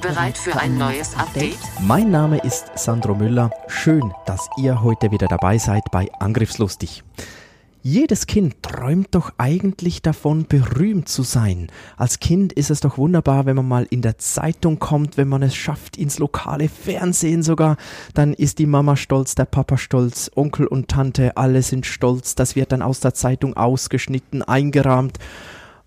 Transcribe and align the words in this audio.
Bereit 0.00 0.36
für 0.36 0.58
ein 0.58 0.76
neues 0.76 1.16
Update? 1.16 1.58
Mein 1.80 2.10
Name 2.10 2.38
ist 2.38 2.70
Sandro 2.76 3.14
Müller. 3.14 3.50
Schön, 3.66 4.12
dass 4.26 4.48
ihr 4.58 4.82
heute 4.82 5.10
wieder 5.10 5.26
dabei 5.26 5.58
seid 5.58 5.84
bei 5.90 6.08
Angriffslustig. 6.18 7.02
Jedes 7.82 8.26
Kind 8.26 8.62
träumt 8.62 9.14
doch 9.14 9.32
eigentlich 9.38 10.02
davon, 10.02 10.46
berühmt 10.46 11.08
zu 11.08 11.22
sein. 11.22 11.68
Als 11.96 12.18
Kind 12.18 12.52
ist 12.52 12.70
es 12.70 12.80
doch 12.80 12.98
wunderbar, 12.98 13.46
wenn 13.46 13.56
man 13.56 13.68
mal 13.68 13.86
in 13.88 14.02
der 14.02 14.18
Zeitung 14.18 14.78
kommt, 14.78 15.16
wenn 15.16 15.28
man 15.28 15.42
es 15.42 15.54
schafft, 15.54 15.96
ins 15.96 16.18
lokale 16.18 16.68
Fernsehen 16.68 17.42
sogar. 17.42 17.76
Dann 18.12 18.34
ist 18.34 18.58
die 18.58 18.66
Mama 18.66 18.96
stolz, 18.96 19.34
der 19.34 19.44
Papa 19.46 19.78
stolz, 19.78 20.30
Onkel 20.34 20.66
und 20.66 20.88
Tante, 20.88 21.36
alle 21.36 21.62
sind 21.62 21.86
stolz. 21.86 22.34
Das 22.34 22.54
wird 22.54 22.72
dann 22.72 22.82
aus 22.82 23.00
der 23.00 23.14
Zeitung 23.14 23.56
ausgeschnitten, 23.56 24.42
eingerahmt. 24.42 25.18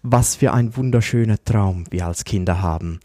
Was 0.01 0.37
für 0.37 0.53
ein 0.53 0.75
wunderschöner 0.77 1.43
Traum 1.43 1.83
wir 1.91 2.07
als 2.07 2.23
Kinder 2.23 2.61
haben. 2.61 3.01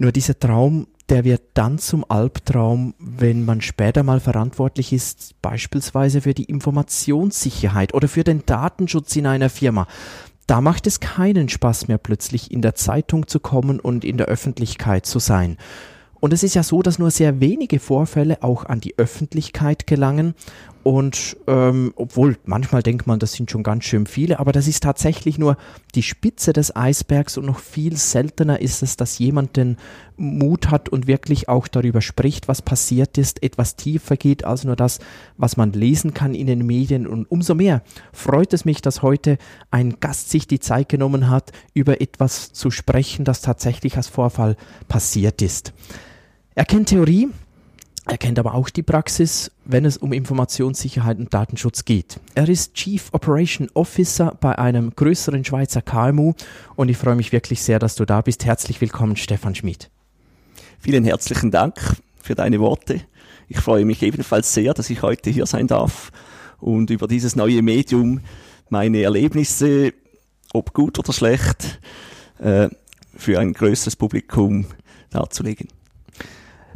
Nur 0.00 0.12
dieser 0.12 0.38
Traum, 0.40 0.86
der 1.10 1.24
wird 1.24 1.42
dann 1.52 1.76
zum 1.76 2.06
Albtraum, 2.08 2.94
wenn 2.98 3.44
man 3.44 3.60
später 3.60 4.02
mal 4.02 4.18
verantwortlich 4.18 4.94
ist, 4.94 5.34
beispielsweise 5.42 6.22
für 6.22 6.32
die 6.32 6.44
Informationssicherheit 6.44 7.92
oder 7.92 8.08
für 8.08 8.24
den 8.24 8.46
Datenschutz 8.46 9.14
in 9.16 9.26
einer 9.26 9.50
Firma. 9.50 9.86
Da 10.46 10.62
macht 10.62 10.86
es 10.86 11.00
keinen 11.00 11.50
Spaß 11.50 11.88
mehr 11.88 11.98
plötzlich 11.98 12.50
in 12.50 12.62
der 12.62 12.74
Zeitung 12.74 13.26
zu 13.26 13.40
kommen 13.40 13.78
und 13.78 14.06
in 14.06 14.16
der 14.16 14.28
Öffentlichkeit 14.28 15.04
zu 15.04 15.18
sein. 15.18 15.58
Und 16.18 16.32
es 16.32 16.42
ist 16.42 16.54
ja 16.54 16.62
so, 16.62 16.80
dass 16.80 16.98
nur 16.98 17.10
sehr 17.10 17.40
wenige 17.40 17.78
Vorfälle 17.78 18.42
auch 18.42 18.64
an 18.64 18.80
die 18.80 18.96
Öffentlichkeit 18.96 19.86
gelangen 19.86 20.34
und 20.82 21.36
ähm, 21.46 21.92
obwohl 21.96 22.38
manchmal 22.46 22.82
denkt 22.82 23.06
man, 23.06 23.18
das 23.18 23.34
sind 23.34 23.50
schon 23.50 23.62
ganz 23.62 23.84
schön 23.84 24.06
viele, 24.06 24.40
aber 24.40 24.52
das 24.52 24.66
ist 24.66 24.82
tatsächlich 24.82 25.38
nur 25.38 25.58
die 25.94 26.02
Spitze 26.02 26.54
des 26.54 26.74
Eisbergs 26.74 27.36
und 27.36 27.44
noch 27.44 27.58
viel 27.58 27.96
seltener 27.96 28.60
ist 28.60 28.82
es, 28.82 28.96
dass 28.96 29.18
jemand 29.18 29.56
den 29.56 29.76
Mut 30.16 30.70
hat 30.70 30.88
und 30.88 31.06
wirklich 31.06 31.50
auch 31.50 31.68
darüber 31.68 32.00
spricht, 32.00 32.48
was 32.48 32.62
passiert 32.62 33.18
ist, 33.18 33.42
etwas 33.42 33.76
tiefer 33.76 34.16
geht 34.16 34.44
als 34.44 34.64
nur 34.64 34.74
das, 34.74 35.00
was 35.36 35.58
man 35.58 35.72
lesen 35.72 36.14
kann 36.14 36.34
in 36.34 36.46
den 36.46 36.64
Medien. 36.64 37.06
Und 37.06 37.30
umso 37.30 37.54
mehr 37.54 37.82
freut 38.12 38.54
es 38.54 38.64
mich, 38.64 38.80
dass 38.80 39.02
heute 39.02 39.36
ein 39.70 40.00
Gast 40.00 40.30
sich 40.30 40.46
die 40.46 40.60
Zeit 40.60 40.88
genommen 40.88 41.28
hat, 41.28 41.52
über 41.74 42.00
etwas 42.00 42.52
zu 42.52 42.70
sprechen, 42.70 43.26
das 43.26 43.42
tatsächlich 43.42 43.96
als 43.98 44.08
Vorfall 44.08 44.56
passiert 44.88 45.42
ist. 45.42 45.74
Er 46.54 46.64
kennt 46.64 46.88
Theorie, 46.88 47.28
er 48.06 48.18
kennt 48.18 48.38
aber 48.38 48.54
auch 48.54 48.70
die 48.70 48.82
Praxis, 48.82 49.50
wenn 49.64 49.84
es 49.84 49.96
um 49.96 50.12
Informationssicherheit 50.12 51.18
und 51.18 51.32
Datenschutz 51.32 51.84
geht. 51.84 52.18
Er 52.34 52.48
ist 52.48 52.74
Chief 52.74 53.08
Operation 53.12 53.68
Officer 53.74 54.36
bei 54.40 54.58
einem 54.58 54.94
größeren 54.94 55.44
Schweizer 55.44 55.82
KMU 55.82 56.32
und 56.76 56.88
ich 56.88 56.96
freue 56.96 57.14
mich 57.14 57.32
wirklich 57.32 57.62
sehr, 57.62 57.78
dass 57.78 57.96
du 57.96 58.04
da 58.04 58.22
bist. 58.22 58.44
Herzlich 58.44 58.80
willkommen, 58.80 59.16
Stefan 59.16 59.54
Schmid. 59.54 59.90
Vielen 60.80 61.04
herzlichen 61.04 61.50
Dank 61.50 61.78
für 62.22 62.34
deine 62.34 62.58
Worte. 62.58 63.02
Ich 63.48 63.58
freue 63.58 63.84
mich 63.84 64.02
ebenfalls 64.02 64.54
sehr, 64.54 64.72
dass 64.72 64.88
ich 64.88 65.02
heute 65.02 65.28
hier 65.28 65.46
sein 65.46 65.66
darf 65.66 66.10
und 66.58 66.90
über 66.90 67.06
dieses 67.06 67.36
neue 67.36 67.62
Medium 67.62 68.20
meine 68.70 69.02
Erlebnisse, 69.02 69.92
ob 70.52 70.72
gut 70.72 70.98
oder 70.98 71.12
schlecht, 71.12 71.80
äh, 72.38 72.68
für 73.14 73.38
ein 73.38 73.52
größeres 73.52 73.96
Publikum 73.96 74.66
darzulegen. 75.10 75.68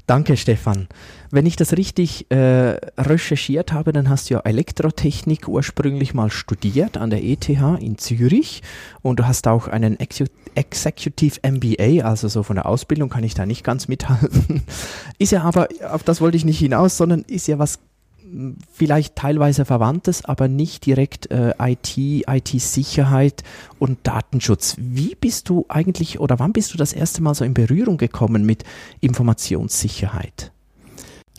Danke, 0.06 0.37
Stefan. 0.37 0.88
Wenn 1.31 1.47
ich 1.47 1.56
das 1.56 1.72
richtig 1.78 2.31
äh, 2.31 2.76
recherchiert 2.98 3.72
habe, 3.72 3.92
dann 3.92 4.10
hast 4.10 4.28
du 4.28 4.34
ja 4.34 4.41
Elektrotechnik 4.41 5.48
ursprünglich 5.48 6.12
mal 6.12 6.31
studiert 6.31 6.98
an 6.98 7.09
der 7.09 7.25
ETH 7.25 7.48
in 7.48 7.97
Zürich 7.97 8.62
und 9.00 9.19
du 9.19 9.26
hast 9.26 9.48
auch 9.48 9.66
einen 9.66 9.98
Executive 9.98 11.41
MBA, 11.42 12.04
also 12.04 12.28
so 12.28 12.42
von 12.42 12.56
der 12.56 12.66
Ausbildung 12.66 13.09
kann 13.09 13.25
ich 13.25 13.32
da 13.32 13.47
nicht 13.47 13.65
ganz 13.65 13.88
mithalten. 13.88 14.62
Ist 15.19 15.32
ja 15.32 15.42
aber, 15.42 15.69
auf 15.91 16.03
das 16.03 16.21
wollte 16.21 16.36
ich 16.36 16.44
nicht 16.44 16.59
hinaus, 16.59 16.98
sondern 16.98 17.22
ist 17.26 17.48
ja 17.48 17.59
was 17.59 17.78
vielleicht 18.72 19.17
teilweise 19.17 19.65
Verwandtes, 19.65 20.25
aber 20.25 20.49
nicht 20.49 20.87
direkt 20.87 21.31
äh, 21.31 21.55
IT, 21.59 21.97
IT-Sicherheit 21.99 23.43
und 23.78 23.99
Datenschutz. 24.05 24.77
Wie 24.78 25.15
bist 25.15 25.49
du 25.49 25.67
eigentlich 25.69 26.21
oder 26.21 26.39
wann 26.39 26.53
bist 26.53 26.72
du 26.72 26.78
das 26.78 26.93
erste 26.93 27.22
Mal 27.22 27.34
so 27.34 27.45
in 27.45 27.55
Berührung 27.55 27.97
gekommen 27.97 28.45
mit 28.45 28.65
Informationssicherheit? 29.00 30.53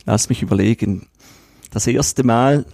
Lass 0.05 0.29
mich 0.29 0.41
überlegen. 0.41 1.07
Das 1.71 1.87
erste 1.87 2.23
Mal, 2.23 2.65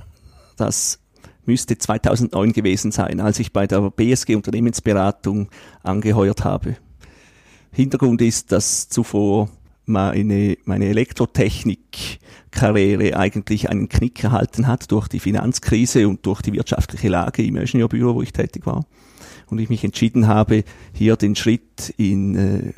das 0.58 1.00
müsste 1.46 1.78
2009 1.78 2.54
gewesen 2.54 2.92
sein, 2.92 3.20
als 3.20 3.40
ich 3.40 3.52
bei 3.52 3.68
der 3.68 3.90
BSG 3.90 4.36
Unternehmensberatung 4.36 5.50
angeheuert 5.82 6.44
habe. 6.44 6.76
Hintergrund 7.72 8.22
ist, 8.22 8.52
dass 8.52 8.90
zuvor 8.90 9.50
meine, 9.86 10.58
meine 10.66 10.86
Elektrotechnik-Karriere 10.86 13.18
eigentlich 13.18 13.70
einen 13.70 13.90
Knick 13.90 14.24
erhalten 14.24 14.68
hat 14.68 14.92
durch 14.92 15.08
die 15.08 15.20
Finanzkrise 15.20 16.08
und 16.08 16.24
durch 16.26 16.42
die 16.42 16.54
wirtschaftliche 16.54 17.10
Lage 17.10 17.44
im 17.44 17.58
Ingenieurbüro, 17.58 18.16
wo 18.16 18.22
ich 18.22 18.32
tätig 18.34 18.66
war. 18.66 18.86
Und 19.48 19.60
ich 19.60 19.70
mich 19.70 19.84
entschieden 19.84 20.28
habe, 20.28 20.64
hier 20.94 21.18
den 21.18 21.36
Schritt 21.36 21.94
in, 21.98 22.36
äh, 22.36 22.74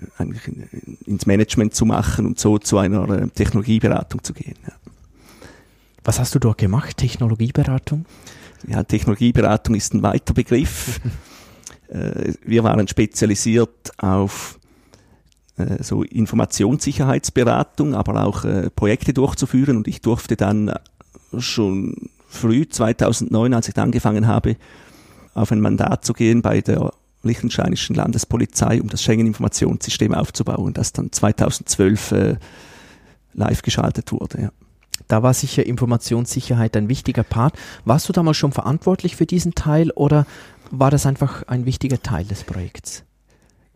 ins 1.06 1.28
Management 1.28 1.76
zu 1.76 1.86
machen 1.86 2.26
und 2.26 2.40
so 2.40 2.58
zu 2.58 2.80
einer 2.80 3.08
äh, 3.10 3.28
Technologieberatung 3.28 4.24
zu 4.24 4.34
gehen. 4.34 4.56
Ja. 4.66 4.74
Was 6.04 6.20
hast 6.20 6.36
du 6.36 6.40
dort 6.40 6.58
gemacht, 6.58 6.98
Technologieberatung? 6.98 8.06
Ja, 8.68 8.84
Technologieberatung 8.84 9.76
ist 9.76 9.94
ein 9.94 10.04
weiter 10.04 10.34
Begriff. 10.34 11.00
äh, 11.90 12.34
wir 12.44 12.64
waren 12.64 12.88
spezialisiert 12.88 13.92
auf 13.98 14.60
so 15.80 16.04
Informationssicherheitsberatung, 16.04 17.94
aber 17.94 18.26
auch 18.26 18.44
äh, 18.44 18.70
Projekte 18.70 19.14
durchzuführen. 19.14 19.78
Und 19.78 19.88
ich 19.88 20.02
durfte 20.02 20.36
dann 20.36 20.74
schon 21.38 22.10
früh 22.28 22.68
2009, 22.68 23.54
als 23.54 23.68
ich 23.68 23.78
angefangen 23.78 24.28
habe, 24.28 24.56
auf 25.34 25.52
ein 25.52 25.62
Mandat 25.62 26.06
zu 26.06 26.14
gehen 26.14 26.42
bei 26.42 26.62
der 26.62 26.92
Liechtensteinischen 27.24 27.96
Landespolizei, 27.96 28.82
um 28.82 28.90
das 28.90 29.02
Schengen-Informationssystem 29.04 30.14
aufzubauen, 30.14 30.74
das 30.74 30.92
dann 30.92 31.12
2012 31.12 32.12
äh, 32.12 32.36
live 33.34 33.62
geschaltet 33.62 34.12
wurde. 34.12 34.42
Ja. 34.42 34.52
Da 35.08 35.24
war 35.24 35.34
sicher 35.34 35.66
Informationssicherheit 35.66 36.76
ein 36.76 36.90
wichtiger 36.90 37.24
Part. 37.24 37.56
Warst 37.86 38.10
du 38.10 38.14
damals 38.14 38.38
schon 38.38 38.52
verantwortlich 38.52 39.16
für 39.16 39.26
diesen 39.26 39.56
Teil 39.56 39.92
oder 39.92 40.26
war 40.72 40.92
das 40.92 41.06
einfach 41.06 41.48
ein 41.48 41.66
wichtiger 41.66 42.02
Teil 42.02 42.26
des 42.26 42.44
Projekts? 42.44 43.04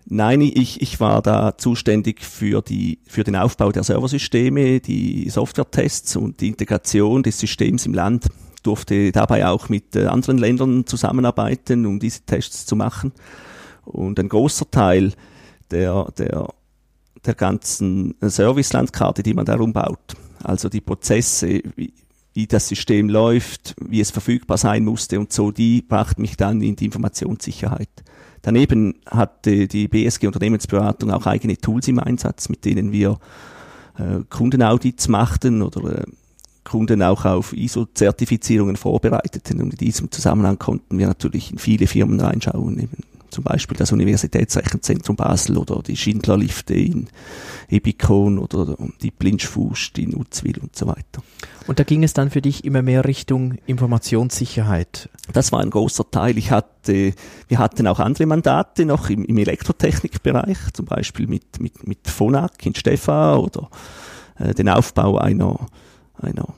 Nein, 0.10 0.40
ich, 0.40 0.82
ich 0.82 1.02
war 1.02 1.22
da 1.22 1.58
zuständig 1.58 2.24
für, 2.24 2.62
die, 2.62 3.00
für 3.08 3.26
den 3.26 3.36
Aufbau 3.36 3.74
der 3.74 3.84
Serversysteme, 3.84 4.80
die 4.80 5.30
Softwaretests 5.30 6.16
und 6.16 6.40
die 6.40 6.48
Integration 6.48 7.24
des 7.24 7.40
Systems 7.40 7.86
im 7.86 7.94
Land. 7.94 8.28
Durfte 8.64 9.12
dabei 9.12 9.46
auch 9.48 9.68
mit 9.68 9.98
äh, 9.98 10.06
anderen 10.06 10.38
Ländern 10.38 10.86
zusammenarbeiten, 10.86 11.86
um 11.86 12.00
diese 12.00 12.22
Tests 12.22 12.66
zu 12.66 12.78
machen. 12.78 13.12
Und 13.84 14.18
ein 14.18 14.30
großer 14.30 14.72
Teil 14.72 15.12
der, 15.72 16.08
der, 16.18 16.48
der 17.26 17.36
ganzen 17.36 18.16
Servicelandkarte, 18.22 19.24
die 19.24 19.34
man 19.34 19.46
darum 19.46 19.74
baut, 19.74 20.16
also 20.42 20.70
die 20.70 20.82
Prozesse, 20.82 21.62
wie, 21.76 21.94
wie 22.34 22.48
das 22.48 22.70
System 22.70 23.10
läuft, 23.10 23.76
wie 23.82 24.00
es 24.00 24.12
verfügbar 24.12 24.58
sein 24.58 24.86
musste 24.86 25.20
und 25.20 25.34
so, 25.34 25.52
die 25.52 25.82
brachten 25.82 26.22
mich 26.22 26.38
dann 26.38 26.62
in 26.62 26.78
die 26.78 26.86
Informationssicherheit. 26.86 27.90
Daneben 28.42 28.96
hatte 29.06 29.68
die 29.68 29.88
BSG 29.88 30.28
Unternehmensberatung 30.28 31.12
auch 31.12 31.26
eigene 31.26 31.58
Tools 31.58 31.88
im 31.88 32.00
Einsatz, 32.00 32.50
mit 32.50 32.66
denen 32.66 32.92
wir 32.92 33.20
äh, 33.98 34.24
Kundenaudits 34.30 35.08
machten 35.08 35.62
oder 35.62 36.00
äh, 36.00 36.04
Kunden 36.64 37.02
auch 37.02 37.26
auf 37.26 37.54
ISO-Zertifizierungen 37.54 38.76
vorbereiteten. 38.76 39.62
Und 39.62 39.72
in 39.72 39.78
diesem 39.78 40.12
Zusammenhang 40.12 40.60
konnten 40.60 40.98
wir 40.98 41.08
natürlich 41.08 41.52
in 41.52 41.58
viele 41.58 41.88
Firmen 41.88 42.20
reinschauen, 42.20 42.78
eben 42.80 43.04
zum 43.30 43.44
Beispiel 43.44 43.78
das 43.78 43.92
Universitätsrechenzentrum 43.92 45.16
Basel 45.16 45.58
oder 45.58 45.82
die 45.82 45.98
Schindlerlifte 45.98 46.74
in 46.74 47.08
Ebikon 47.70 48.40
oder 48.40 48.78
die 49.02 49.12
Blinchfust 49.12 49.98
in 49.98 50.16
Uzwil 50.16 50.58
und 50.60 50.76
so 50.76 50.88
weiter. 50.88 51.22
Und 51.68 51.80
da 51.80 51.84
ging 51.84 52.04
es 52.04 52.14
dann 52.14 52.30
für 52.30 52.42
dich 52.42 52.64
immer 52.64 52.82
mehr 52.82 53.06
Richtung 53.06 53.56
Informationssicherheit. 53.66 55.10
Das 55.34 55.52
war 55.52 55.60
ein 55.60 55.70
großer 55.70 56.10
Teil. 56.10 56.38
Ich 56.38 56.52
hatte, 56.52 57.14
wir 57.48 57.60
hatten 57.60 57.88
auch 57.88 58.00
andere 58.00 58.26
Mandate 58.26 58.86
noch 58.86 59.10
im, 59.10 59.26
im 59.26 59.38
Elektrotechnikbereich, 59.38 60.58
zum 60.74 60.86
Beispiel 60.86 61.28
mit, 61.28 61.60
mit, 61.60 61.86
mit 61.88 62.08
Phonak 62.08 62.66
in 62.66 62.76
Steffa 62.76 63.36
oder 63.36 63.70
äh, 64.40 64.54
den 64.54 64.70
Aufbau 64.70 65.18
einer, 65.18 65.68
einer, 66.22 66.54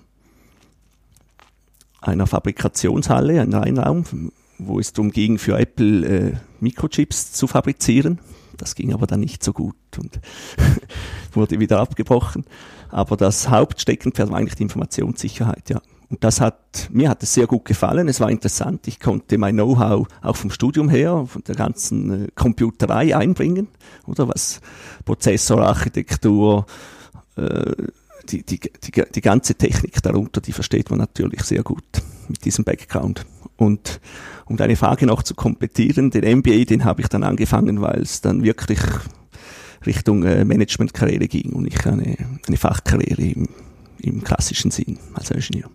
einer 2.02 2.28
Fabrikationshalle, 2.28 3.42
ein 3.42 3.54
Reinraum, 3.54 4.32
wo 4.60 4.80
es 4.80 4.94
darum 4.94 5.12
ging, 5.12 5.38
für 5.38 5.58
Apple 5.58 6.06
äh, 6.06 6.34
Mikrochips 6.60 7.32
zu 7.32 7.48
fabrizieren. 7.48 8.20
Das 8.58 8.76
ging 8.76 8.94
aber 8.94 9.08
dann 9.08 9.22
nicht 9.22 9.44
so 9.44 9.54
gut 9.54 9.76
und 9.98 10.20
wurde 11.34 11.60
wieder 11.60 11.80
abgebrochen. 11.80 12.46
Aber 12.90 13.18
das 13.18 13.50
Hauptsteckenpferd 13.50 14.30
war 14.30 14.38
eigentlich 14.38 14.56
die 14.56 14.64
Informationssicherheit, 14.64 15.70
ja. 15.70 15.82
Und 16.10 16.24
das 16.24 16.42
hat, 16.42 16.90
mir 16.92 17.08
hat 17.08 17.22
es 17.22 17.36
sehr 17.36 17.46
gut 17.46 17.66
gefallen. 17.66 18.08
Es 18.08 18.20
war 18.20 18.32
interessant. 18.32 18.88
Ich 18.88 19.00
konnte 19.00 19.38
mein 19.38 19.54
Know-how 19.54 20.08
auch 20.24 20.36
vom 20.36 20.50
Studium 20.50 20.90
her, 20.90 21.26
von 21.28 21.44
der 21.44 21.54
ganzen 21.54 22.26
äh, 22.26 22.28
Computerei 22.34 23.16
einbringen, 23.16 23.68
oder 24.08 24.28
was 24.28 24.60
Prozessorarchitektur, 25.06 26.66
äh, 27.38 27.74
die, 28.32 28.44
die, 28.44 28.60
die, 28.60 29.04
die 29.14 29.22
ganze 29.22 29.56
Technik 29.56 30.02
darunter, 30.02 30.42
die 30.42 30.52
versteht 30.52 30.90
man 30.90 31.00
natürlich 31.00 31.44
sehr 31.44 31.64
gut 31.64 31.84
mit 32.28 32.46
diesem 32.46 32.64
Background. 32.64 33.26
Und 33.58 34.00
um 34.46 34.58
deine 34.58 34.76
Frage 34.76 35.06
noch 35.06 35.24
zu 35.24 35.36
komplettieren, 35.36 36.12
den 36.12 36.40
MBA, 36.40 36.64
den 36.66 36.86
habe 36.86 37.02
ich 37.02 37.08
dann 37.08 37.24
angefangen, 37.24 37.82
weil 37.82 38.02
es 38.02 38.22
dann 38.22 38.44
wirklich 38.44 38.80
Richtung 39.86 40.24
äh, 40.24 40.46
Managementkarriere 40.46 41.28
ging 41.28 41.54
und 41.54 41.64
nicht 41.64 41.86
eine, 41.86 42.18
eine 42.48 42.58
Fachkarriere 42.58 43.22
im, 43.22 43.50
im 44.00 44.24
klassischen 44.24 44.72
Sinn 44.72 44.98
als 45.14 45.32
Ingenieur. 45.32 45.70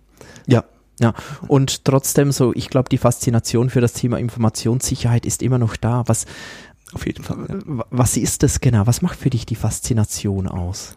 Ja, 0.47 0.63
ja, 0.99 1.13
und 1.47 1.83
trotzdem 1.83 2.31
so, 2.31 2.53
ich 2.53 2.69
glaube, 2.69 2.89
die 2.89 2.97
Faszination 2.97 3.69
für 3.69 3.81
das 3.81 3.93
Thema 3.93 4.17
Informationssicherheit 4.17 5.25
ist 5.25 5.43
immer 5.43 5.57
noch 5.57 5.75
da. 5.75 6.03
Was, 6.07 6.25
Auf 6.93 7.05
jeden 7.05 7.23
Fall. 7.23 7.47
Ja. 7.49 7.85
was 7.89 8.15
ist 8.15 8.43
das 8.43 8.61
genau? 8.61 8.87
Was 8.87 9.01
macht 9.01 9.19
für 9.19 9.29
dich 9.29 9.45
die 9.45 9.55
Faszination 9.55 10.47
aus? 10.47 10.95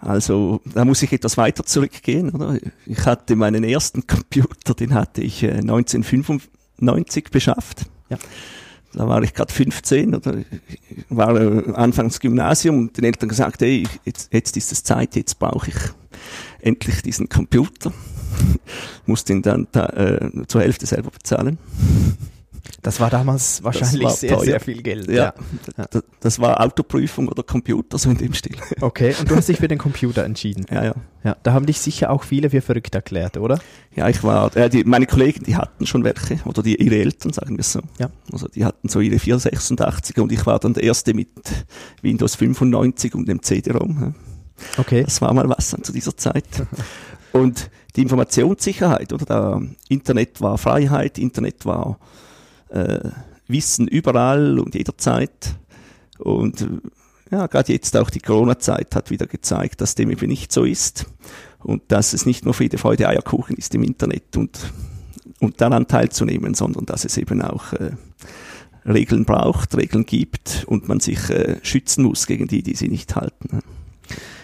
Also 0.00 0.60
da 0.64 0.84
muss 0.84 1.02
ich 1.02 1.12
etwas 1.12 1.36
weiter 1.36 1.64
zurückgehen. 1.64 2.30
Oder? 2.30 2.58
Ich 2.86 3.04
hatte 3.04 3.36
meinen 3.36 3.64
ersten 3.64 4.06
Computer, 4.06 4.74
den 4.74 4.94
hatte 4.94 5.20
ich 5.22 5.42
äh, 5.42 5.52
1995 5.52 7.30
beschafft. 7.30 7.86
Ja. 8.08 8.18
Da 8.92 9.06
war 9.06 9.22
ich 9.22 9.34
gerade 9.34 9.52
15 9.52 10.16
oder 10.16 10.38
ich 10.38 10.46
war 11.10 11.40
äh, 11.40 11.72
anfangs 11.74 12.18
Gymnasium 12.18 12.78
und 12.78 12.96
den 12.96 13.04
Eltern 13.04 13.28
gesagt, 13.28 13.60
hey, 13.60 13.86
jetzt, 14.04 14.32
jetzt 14.32 14.56
ist 14.56 14.72
es 14.72 14.82
Zeit, 14.82 15.14
jetzt 15.14 15.38
brauche 15.38 15.70
ich 15.70 15.76
endlich 16.60 17.02
diesen 17.02 17.28
Computer. 17.28 17.92
Musste 19.06 19.32
ihn 19.32 19.42
dann 19.42 19.68
da, 19.70 19.86
äh, 19.86 20.30
zur 20.48 20.62
Hälfte 20.62 20.86
selber 20.86 21.10
bezahlen. 21.10 21.58
Das 22.82 23.00
war 23.00 23.10
damals 23.10 23.62
wahrscheinlich 23.62 24.04
war 24.04 24.10
sehr, 24.10 24.30
teuer. 24.30 24.44
sehr 24.44 24.60
viel 24.60 24.82
Geld. 24.82 25.08
Ja, 25.08 25.34
Ja. 25.76 25.86
Das, 25.90 26.02
das 26.20 26.38
war 26.38 26.60
Autoprüfung 26.60 27.28
oder 27.28 27.42
Computer, 27.42 27.98
so 27.98 28.10
in 28.10 28.18
dem 28.18 28.34
Stil. 28.34 28.56
Okay, 28.80 29.14
und 29.18 29.30
du 29.30 29.36
hast 29.36 29.48
dich 29.48 29.58
für 29.58 29.68
den 29.68 29.78
Computer 29.78 30.24
entschieden. 30.24 30.64
Ja, 30.70 30.84
ja. 30.84 30.94
Ja, 31.22 31.36
da 31.42 31.52
haben 31.52 31.66
dich 31.66 31.78
sicher 31.80 32.10
auch 32.10 32.24
viele 32.24 32.48
für 32.48 32.62
verrückt 32.62 32.94
erklärt, 32.94 33.36
oder? 33.36 33.58
Ja, 33.94 34.08
ich 34.08 34.22
war, 34.24 34.56
äh, 34.56 34.70
die, 34.70 34.84
meine 34.84 35.06
Kollegen, 35.06 35.44
die 35.44 35.54
hatten 35.54 35.86
schon 35.86 36.02
welche, 36.02 36.38
oder 36.46 36.62
die, 36.62 36.76
ihre 36.76 36.96
Eltern, 36.96 37.32
sagen 37.32 37.56
wir 37.56 37.60
es 37.60 37.72
so. 37.72 37.80
Ja. 37.98 38.10
Also 38.32 38.48
die 38.48 38.64
hatten 38.64 38.88
so 38.88 39.00
ihre 39.00 39.16
486er 39.16 40.20
und 40.22 40.32
ich 40.32 40.46
war 40.46 40.58
dann 40.58 40.72
der 40.72 40.82
Erste 40.82 41.12
mit 41.12 41.28
Windows 42.00 42.36
95 42.36 43.14
und 43.14 43.28
dem 43.28 43.42
CD-ROM. 43.42 44.14
Okay. 44.78 45.02
Das 45.04 45.20
war 45.20 45.32
mal 45.32 45.48
was 45.48 45.70
dann 45.70 45.82
zu 45.82 45.92
dieser 45.92 46.16
Zeit. 46.16 46.44
Und 47.32 47.70
die 47.96 48.02
Informationssicherheit, 48.02 49.12
oder? 49.12 49.24
Da, 49.24 49.62
Internet 49.88 50.40
war 50.40 50.58
Freiheit, 50.58 51.18
Internet 51.18 51.64
war 51.64 51.98
äh, 52.70 53.10
Wissen 53.48 53.88
überall 53.88 54.58
und 54.58 54.74
jederzeit. 54.74 55.54
Und 56.18 56.62
äh, 56.62 56.66
ja, 57.30 57.46
gerade 57.46 57.72
jetzt 57.72 57.96
auch 57.96 58.10
die 58.10 58.20
Corona-Zeit 58.20 58.94
hat 58.96 59.10
wieder 59.10 59.26
gezeigt, 59.26 59.80
dass 59.80 59.94
dem 59.94 60.10
eben 60.10 60.28
nicht 60.28 60.52
so 60.52 60.64
ist. 60.64 61.06
Und 61.58 61.82
dass 61.88 62.12
es 62.12 62.26
nicht 62.26 62.44
nur 62.44 62.54
Friede, 62.54 62.78
Freude, 62.78 63.08
Eierkuchen 63.08 63.56
ist 63.56 63.74
im 63.74 63.82
Internet 63.82 64.36
und, 64.36 64.58
und 65.40 65.60
daran 65.60 65.86
teilzunehmen, 65.86 66.54
sondern 66.54 66.86
dass 66.86 67.04
es 67.04 67.16
eben 67.18 67.42
auch 67.42 67.72
äh, 67.74 67.92
Regeln 68.86 69.24
braucht, 69.24 69.76
Regeln 69.76 70.06
gibt 70.06 70.64
und 70.66 70.88
man 70.88 71.00
sich 71.00 71.30
äh, 71.30 71.58
schützen 71.62 72.04
muss 72.04 72.26
gegen 72.26 72.48
die, 72.48 72.62
die 72.62 72.74
sie 72.74 72.88
nicht 72.88 73.14
halten. 73.14 73.60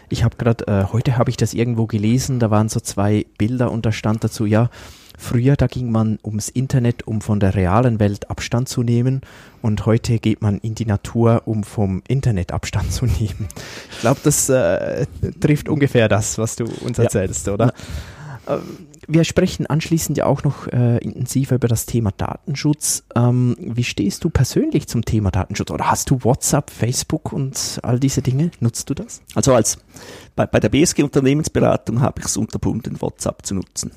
Ich 0.09 0.23
habe 0.23 0.37
gerade, 0.37 0.67
äh, 0.69 0.93
heute 0.93 1.19
habe 1.19 1.31
ich 1.31 1.37
das 1.37 1.55
irgendwo 1.55 1.87
gelesen, 1.87 2.39
da 2.39 2.51
waren 2.51 2.69
so 2.69 2.79
zwei 2.81 3.27
Bilder 3.39 3.73
und 3.73 3.87
da 3.87 3.93
stand 3.93 4.23
dazu, 4.23 4.47
ja, 4.47 4.71
früher 5.17 5.57
da 5.57 5.67
ging 5.67 5.91
man 5.91 6.19
ums 6.25 6.49
Internet, 6.49 7.07
um 7.07 7.21
von 7.21 7.41
der 7.41 7.55
realen 7.55 7.99
Welt 8.01 8.31
Abstand 8.31 8.69
zu 8.69 8.83
nehmen 8.83 9.21
und 9.63 9.87
heute 9.87 10.19
geht 10.19 10.43
man 10.43 10.59
in 10.59 10.75
die 10.75 10.87
Natur, 10.87 11.43
um 11.47 11.65
vom 11.65 12.03
Internet 12.09 12.53
Abstand 12.53 12.93
zu 12.93 13.05
nehmen. 13.21 13.49
Ich 13.93 14.01
glaube, 14.01 14.21
das 14.23 14.49
äh, 14.49 15.07
trifft 15.41 15.69
ungefähr 15.69 16.09
das, 16.09 16.39
was 16.39 16.57
du 16.57 16.65
uns 16.65 16.99
Ja. 16.99 17.05
erzählst, 17.05 17.49
oder? 17.49 17.73
Ähm, 18.49 18.61
Wir 19.09 19.23
sprechen 19.25 19.67
anschließend 19.67 20.19
ja 20.19 20.27
auch 20.27 20.43
noch 20.43 20.67
äh, 20.69 20.99
intensiver 20.99 21.55
über 21.57 21.69
das 21.69 21.87
Thema 21.87 22.11
Datenschutz. 22.17 23.05
Ähm, 23.15 23.57
wie 23.61 23.85
stehst 23.85 24.25
du 24.25 24.31
persönlich 24.31 24.89
zum 24.89 25.05
Thema 25.05 25.31
Datenschutz? 25.31 25.71
Oder 25.71 25.91
hast 25.91 26.11
du 26.11 26.25
WhatsApp, 26.25 26.71
Facebook 26.71 27.33
und 27.33 27.79
all 27.85 28.01
diese 28.01 28.23
Dinge? 28.23 28.51
Nutzt 28.61 28.91
du 28.91 28.95
das? 28.95 29.21
Also 29.37 29.55
als 29.55 29.79
bei, 30.35 30.47
bei 30.47 30.59
der 30.61 30.69
BSG 30.71 31.03
Unternehmensberatung 31.05 32.01
habe 32.01 32.19
ich 32.21 32.27
es 32.27 32.37
unterbunden, 32.37 33.01
WhatsApp 33.01 33.47
zu 33.47 33.55
nutzen. 33.55 33.93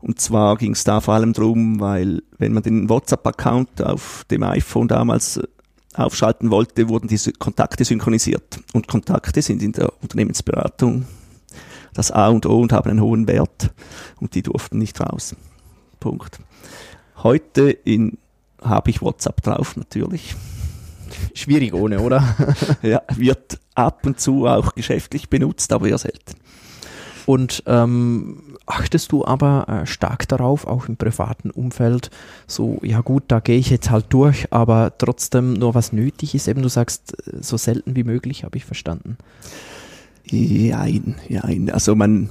Und 0.00 0.20
zwar 0.20 0.56
ging 0.56 0.72
es 0.72 0.84
da 0.84 1.00
vor 1.00 1.14
allem 1.14 1.32
drum, 1.32 1.80
weil 1.80 2.22
wenn 2.38 2.52
man 2.52 2.62
den 2.62 2.88
WhatsApp-Account 2.88 3.82
auf 3.82 4.24
dem 4.30 4.42
iPhone 4.42 4.88
damals 4.88 5.36
äh, 5.36 5.46
aufschalten 5.94 6.50
wollte, 6.50 6.88
wurden 6.88 7.08
diese 7.08 7.32
Kontakte 7.32 7.84
synchronisiert. 7.84 8.60
Und 8.72 8.88
Kontakte 8.88 9.42
sind 9.42 9.62
in 9.62 9.72
der 9.72 9.92
Unternehmensberatung 10.02 11.06
das 11.92 12.10
A 12.10 12.28
und 12.28 12.46
O 12.46 12.60
und 12.60 12.72
haben 12.72 12.90
einen 12.90 13.00
hohen 13.00 13.26
Wert 13.28 13.70
und 14.20 14.34
die 14.34 14.42
durften 14.42 14.78
nicht 14.78 15.00
raus. 15.00 15.34
Punkt. 15.98 16.38
Heute 17.22 17.70
in, 17.70 18.18
habe 18.62 18.90
ich 18.90 19.02
WhatsApp 19.02 19.42
drauf, 19.42 19.76
natürlich. 19.76 20.34
Schwierig 21.34 21.74
ohne, 21.74 22.00
oder? 22.00 22.36
Ja, 22.82 23.02
wird 23.16 23.58
ab 23.74 24.06
und 24.06 24.20
zu 24.20 24.46
auch 24.46 24.74
geschäftlich 24.74 25.28
benutzt, 25.28 25.72
aber 25.72 25.88
eher 25.88 25.98
selten. 25.98 26.34
Und 27.30 27.62
ähm, 27.66 28.56
achtest 28.66 29.12
du 29.12 29.24
aber 29.24 29.68
äh, 29.68 29.86
stark 29.86 30.26
darauf, 30.26 30.66
auch 30.66 30.88
im 30.88 30.96
privaten 30.96 31.52
Umfeld, 31.52 32.10
so, 32.48 32.80
ja 32.82 33.02
gut, 33.02 33.22
da 33.28 33.38
gehe 33.38 33.56
ich 33.56 33.70
jetzt 33.70 33.88
halt 33.88 34.06
durch, 34.08 34.52
aber 34.52 34.98
trotzdem 34.98 35.52
nur 35.52 35.76
was 35.76 35.92
nötig 35.92 36.34
ist. 36.34 36.48
Eben 36.48 36.60
du 36.60 36.68
sagst, 36.68 37.16
äh, 37.28 37.40
so 37.40 37.56
selten 37.56 37.94
wie 37.94 38.02
möglich, 38.02 38.42
habe 38.42 38.56
ich 38.56 38.64
verstanden. 38.64 39.16
Jein, 40.24 41.20
jein. 41.28 41.70
Also 41.70 41.94
man, 41.94 42.30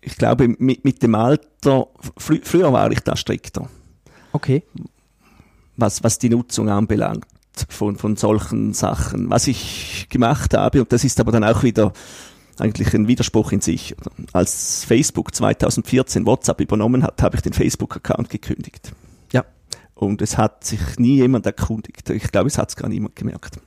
ich 0.00 0.16
glaube, 0.16 0.48
mit, 0.48 0.84
mit 0.84 1.04
dem 1.04 1.14
Alter, 1.14 1.86
frü 2.16 2.40
früher 2.42 2.72
war 2.72 2.90
ich 2.90 2.98
da 2.98 3.14
strikter, 3.14 3.68
Okay. 4.32 4.64
was, 5.76 6.02
was 6.02 6.18
die 6.18 6.30
Nutzung 6.30 6.68
anbelangt 6.68 7.26
von, 7.68 7.96
von 7.96 8.16
solchen 8.16 8.72
Sachen. 8.72 9.30
Was 9.30 9.46
ich 9.46 10.08
gemacht 10.10 10.52
habe, 10.52 10.80
und 10.80 10.90
das 10.92 11.04
ist 11.04 11.20
aber 11.20 11.30
dann 11.30 11.44
auch 11.44 11.62
wieder 11.62 11.92
eigentlich 12.58 12.94
ein 12.94 13.08
Widerspruch 13.08 13.52
in 13.52 13.60
sich. 13.60 13.94
Als 14.32 14.84
Facebook 14.84 15.34
2014 15.34 16.26
WhatsApp 16.26 16.60
übernommen 16.60 17.02
hat, 17.02 17.22
habe 17.22 17.36
ich 17.36 17.42
den 17.42 17.52
Facebook-Account 17.52 18.30
gekündigt. 18.30 18.92
Ja. 19.32 19.44
Und 19.94 20.22
es 20.22 20.36
hat 20.36 20.64
sich 20.64 20.80
nie 20.98 21.16
jemand 21.16 21.46
erkundigt. 21.46 22.10
Ich 22.10 22.30
glaube, 22.30 22.48
es 22.48 22.58
hat 22.58 22.70
es 22.70 22.76
gar 22.76 22.88
niemand 22.88 23.16
gemerkt. 23.16 23.58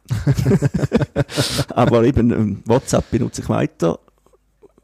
Aber 1.69 2.03
eben 2.03 2.31
ähm, 2.31 2.63
WhatsApp 2.65 3.09
benutze 3.11 3.41
ich 3.41 3.49
weiter. 3.49 3.99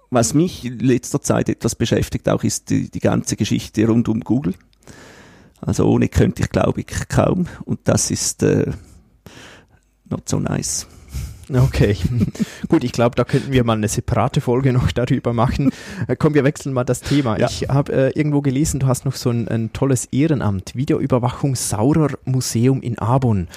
Was 0.10 0.34
mich 0.34 0.66
in 0.66 0.80
letzter 0.80 1.22
Zeit 1.22 1.50
etwas 1.50 1.76
beschäftigt 1.76 2.30
auch 2.30 2.44
ist 2.44 2.70
die, 2.70 2.90
die 2.90 3.00
ganze 3.00 3.36
Geschichte 3.36 3.86
rund 3.88 4.08
um 4.08 4.22
Google. 4.22 4.56
Also 5.62 5.86
ohne 5.86 6.08
könnte 6.10 6.44
ich 6.44 6.50
glaube 6.50 6.82
ich 6.82 7.08
kaum. 7.10 7.48
Und 7.66 7.80
das 7.86 8.12
ist 8.12 8.44
äh, 8.44 8.72
not 10.10 10.30
so 10.30 10.40
nice. 10.40 10.88
Okay, 11.54 11.96
gut, 12.70 12.84
ich 12.84 12.92
glaube, 12.92 13.16
da 13.16 13.24
könnten 13.24 13.52
wir 13.52 13.64
mal 13.64 13.74
eine 13.74 13.88
separate 13.88 14.42
Folge 14.42 14.74
noch 14.74 14.92
darüber 14.92 15.34
machen. 15.34 15.72
Äh, 16.08 16.16
komm, 16.16 16.34
wir 16.34 16.44
wechseln 16.44 16.74
mal 16.74 16.84
das 16.84 17.02
Thema. 17.02 17.40
Ja. 17.40 17.48
Ich 17.48 17.70
habe 17.70 17.94
äh, 17.94 18.10
irgendwo 18.18 18.42
gelesen, 18.42 18.80
du 18.80 18.88
hast 18.88 19.06
noch 19.06 19.16
so 19.16 19.30
ein, 19.30 19.48
ein 19.48 19.72
tolles 19.74 20.06
Ehrenamt, 20.06 20.75
Videoüberwachung 20.75 21.56
Saurer 21.56 22.10
Museum 22.25 22.82
in 22.82 22.98
Abon. 23.00 23.48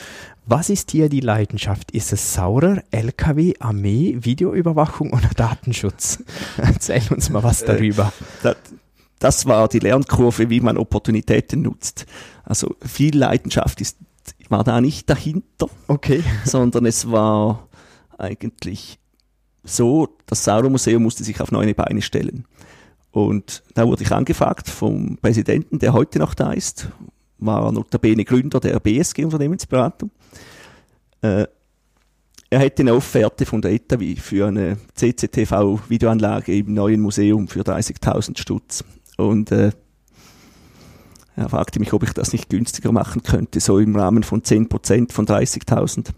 Was 0.47 0.71
ist 0.71 0.91
hier 0.93 1.09
die 1.11 1.21
Leidenschaft? 1.21 1.91
Ist 1.91 2.13
es 2.13 2.33
Saurer, 2.33 2.83
LKW, 2.91 3.55
Armee, 3.61 4.17
Videoüberwachung 4.21 5.13
oder 5.13 5.29
Datenschutz? 5.37 6.23
Erzähl 6.57 7.03
uns 7.11 7.29
mal 7.29 7.43
was 7.43 7.65
darüber. 7.65 8.13
Das, 8.43 8.57
das 9.19 9.47
war 9.47 9.69
die 9.69 9.81
Lernkurve, 9.81 10.49
wie 10.49 10.61
man 10.61 10.79
Opportunitäten 10.79 11.63
nutzt. 11.63 12.07
Also 12.45 12.77
viel 12.85 13.17
Leidenschaft 13.19 13.81
ist, 13.83 13.99
war 14.49 14.65
da 14.65 14.81
nicht 14.81 15.11
dahinter, 15.11 15.69
Okay. 15.87 16.23
sondern 16.45 16.87
es 16.87 17.11
war 17.11 17.68
eigentlich 18.19 18.99
so, 19.65 20.09
das 20.27 20.45
Sauermuseum 20.45 21.03
musste 21.03 21.25
sich 21.25 21.41
auf 21.41 21.53
neue 21.53 21.75
Beine 21.75 22.03
stellen. 22.03 22.45
Und 23.11 23.63
da 23.75 23.87
wurde 23.87 24.03
ich 24.03 24.13
angefragt 24.13 24.69
vom 24.69 25.19
Präsidenten, 25.21 25.79
der 25.79 25.93
heute 25.93 26.19
noch 26.19 26.35
da 26.35 26.53
ist, 26.53 26.89
war 27.39 27.71
notabene 27.73 28.25
Gründer 28.25 28.61
der 28.61 28.79
BSG 28.81 29.25
Unternehmensberatung. 29.25 30.11
Äh, 31.23 31.47
er 32.51 32.61
hätte 32.61 32.83
eine 32.83 32.95
Offerte 32.95 33.45
von 33.45 33.61
der 33.61 33.73
ETAWI 33.73 34.17
für 34.17 34.47
eine 34.47 34.79
CCTV-Videoanlage 34.95 36.57
im 36.57 36.73
neuen 36.73 37.01
Museum 37.01 37.47
für 37.47 37.61
30.000 37.61 38.39
Stutz. 38.39 38.85
Und 39.19 39.53
äh, 39.53 39.71
er 41.37 41.49
fragte 41.49 41.79
mich, 41.79 41.93
ob 41.93 42.03
ich 42.03 42.13
das 42.13 42.33
nicht 42.33 42.49
günstiger 42.49 42.91
machen 42.91 43.23
könnte, 43.23 43.61
so 43.61 43.79
im 43.79 43.95
Rahmen 43.95 44.23
von 44.23 44.43
10% 44.43 45.13
von 45.13 45.27
30.000, 45.27 46.09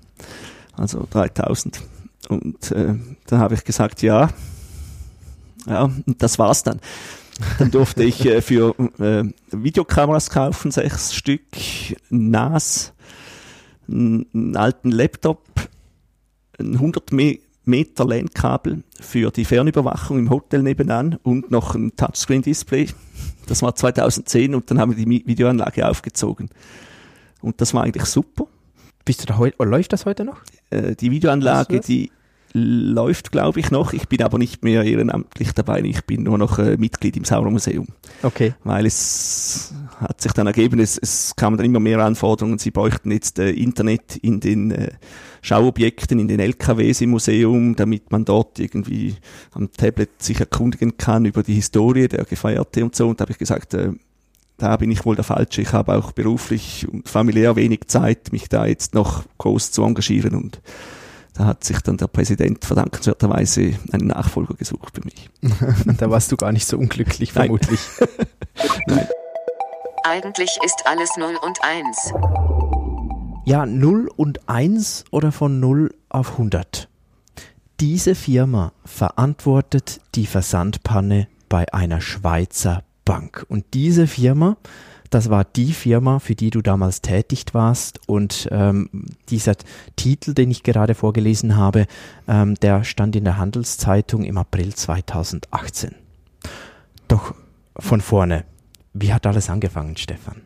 also 0.80 1.06
3.000. 1.12 1.80
Und 2.28 2.70
äh, 2.72 2.94
dann 3.26 3.38
habe 3.38 3.54
ich 3.54 3.64
gesagt, 3.64 4.02
ja. 4.02 4.30
Ja, 5.66 5.84
und 5.84 6.22
das 6.22 6.38
war's 6.38 6.62
dann. 6.62 6.80
Dann 7.58 7.70
durfte 7.70 8.02
ich 8.04 8.24
äh, 8.24 8.42
für 8.42 8.74
äh, 8.98 9.24
Videokameras 9.50 10.30
kaufen, 10.30 10.70
sechs 10.70 11.14
Stück, 11.14 11.42
NAS, 12.08 12.92
einen 13.88 14.56
alten 14.56 14.90
Laptop, 14.90 15.44
ein 16.58 16.74
100 16.74 17.10
Meter 17.64 18.04
LAN-Kabel 18.04 18.82
für 19.00 19.30
die 19.30 19.44
Fernüberwachung 19.44 20.18
im 20.18 20.30
Hotel 20.30 20.62
nebenan 20.62 21.18
und 21.22 21.50
noch 21.50 21.74
ein 21.74 21.94
Touchscreen-Display. 21.96 22.88
Das 23.46 23.62
war 23.62 23.74
2010 23.74 24.54
und 24.54 24.70
dann 24.70 24.78
haben 24.78 24.96
wir 24.96 25.04
die 25.04 25.26
Videoanlage 25.26 25.88
aufgezogen. 25.88 26.50
Und 27.40 27.60
das 27.60 27.74
war 27.74 27.84
eigentlich 27.84 28.04
super. 28.04 28.46
Bist 29.04 29.22
du 29.22 29.26
da 29.26 29.64
läuft 29.64 29.92
das 29.92 30.06
heute 30.06 30.24
noch? 30.24 30.40
Äh, 30.70 30.94
die 30.96 31.10
Videoanlage, 31.10 31.80
die 31.80 32.10
läuft, 32.52 33.30
glaube 33.32 33.60
ich, 33.60 33.70
noch. 33.70 33.92
Ich 33.92 34.08
bin 34.08 34.22
aber 34.22 34.38
nicht 34.38 34.64
mehr 34.64 34.82
ehrenamtlich 34.82 35.52
dabei. 35.52 35.82
Ich 35.82 36.04
bin 36.04 36.24
nur 36.24 36.38
noch 36.38 36.58
äh, 36.58 36.76
Mitglied 36.76 37.16
im 37.16 37.24
Sauermuseum. 37.24 37.86
Okay. 38.22 38.54
Weil 38.64 38.86
es 38.86 39.72
hat 39.98 40.20
sich 40.20 40.32
dann 40.32 40.46
ergeben, 40.46 40.80
es, 40.80 40.98
es 40.98 41.34
kamen 41.36 41.56
dann 41.56 41.66
immer 41.66 41.80
mehr 41.80 42.00
Anforderungen. 42.00 42.58
Sie 42.58 42.70
bräuchten 42.70 43.12
jetzt 43.12 43.38
äh, 43.38 43.50
Internet 43.50 44.16
in 44.16 44.40
den 44.40 44.70
äh, 44.72 44.90
Schauobjekten, 45.42 46.18
in 46.18 46.28
den 46.28 46.40
LKWs 46.40 47.00
im 47.02 47.10
Museum, 47.10 47.76
damit 47.76 48.10
man 48.10 48.24
dort 48.24 48.58
irgendwie 48.58 49.14
am 49.52 49.70
Tablet 49.70 50.22
sich 50.22 50.40
erkundigen 50.40 50.96
kann 50.96 51.24
über 51.24 51.42
die 51.42 51.54
Historie 51.54 52.08
der 52.08 52.24
Gefeierte 52.24 52.84
und 52.84 52.96
so. 52.96 53.08
Und 53.08 53.20
da 53.20 53.22
habe 53.22 53.32
ich 53.32 53.38
gesagt, 53.38 53.74
äh, 53.74 53.92
da 54.60 54.76
bin 54.76 54.90
ich 54.90 55.04
wohl 55.06 55.16
der 55.16 55.24
Falsche. 55.24 55.62
Ich 55.62 55.72
habe 55.72 55.94
auch 55.94 56.12
beruflich 56.12 56.86
und 56.86 57.08
familiär 57.08 57.56
wenig 57.56 57.88
Zeit, 57.88 58.30
mich 58.30 58.48
da 58.48 58.66
jetzt 58.66 58.94
noch 58.94 59.24
groß 59.38 59.72
zu 59.72 59.82
engagieren 59.82 60.34
und 60.34 60.60
da 61.34 61.46
hat 61.46 61.64
sich 61.64 61.80
dann 61.80 61.96
der 61.96 62.08
Präsident 62.08 62.64
verdankenswerterweise 62.64 63.72
einen 63.92 64.08
Nachfolger 64.08 64.54
gesucht 64.54 64.96
für 64.96 65.04
mich. 65.04 65.30
da 65.98 66.10
warst 66.10 66.30
du 66.30 66.36
gar 66.36 66.52
nicht 66.52 66.66
so 66.66 66.76
unglücklich, 66.76 67.32
vermutlich. 67.32 67.80
Nein. 68.86 69.08
Eigentlich 70.04 70.58
ist 70.64 70.82
alles 70.84 71.16
0 71.16 71.36
und 71.40 71.58
1. 71.62 72.12
Ja, 73.46 73.64
0 73.64 74.10
und 74.14 74.48
1 74.48 75.06
oder 75.10 75.32
von 75.32 75.58
0 75.58 75.94
auf 76.10 76.32
100. 76.32 76.88
Diese 77.80 78.14
Firma 78.14 78.72
verantwortet 78.84 80.00
die 80.14 80.26
Versandpanne 80.26 81.28
bei 81.48 81.72
einer 81.72 82.02
Schweizer 82.02 82.82
Bank. 83.10 83.44
Und 83.48 83.64
diese 83.74 84.06
Firma 84.06 84.56
das 85.10 85.28
war 85.28 85.44
die 85.44 85.72
Firma, 85.72 86.20
für 86.20 86.36
die 86.36 86.50
du 86.50 86.62
damals 86.62 87.02
tätig 87.02 87.46
warst. 87.52 88.00
Und 88.06 88.48
ähm, 88.52 88.88
dieser 89.28 89.54
Titel, 89.96 90.34
den 90.34 90.52
ich 90.52 90.62
gerade 90.62 90.94
vorgelesen 90.94 91.56
habe, 91.56 91.86
ähm, 92.28 92.54
der 92.54 92.84
stand 92.84 93.16
in 93.16 93.24
der 93.24 93.36
Handelszeitung 93.36 94.22
im 94.22 94.38
April 94.38 94.72
2018. 94.72 95.96
Doch 97.08 97.34
von 97.76 98.00
vorne, 98.00 98.44
wie 98.92 99.12
hat 99.12 99.26
alles 99.26 99.50
angefangen, 99.50 99.96
Stefan? 99.96 100.42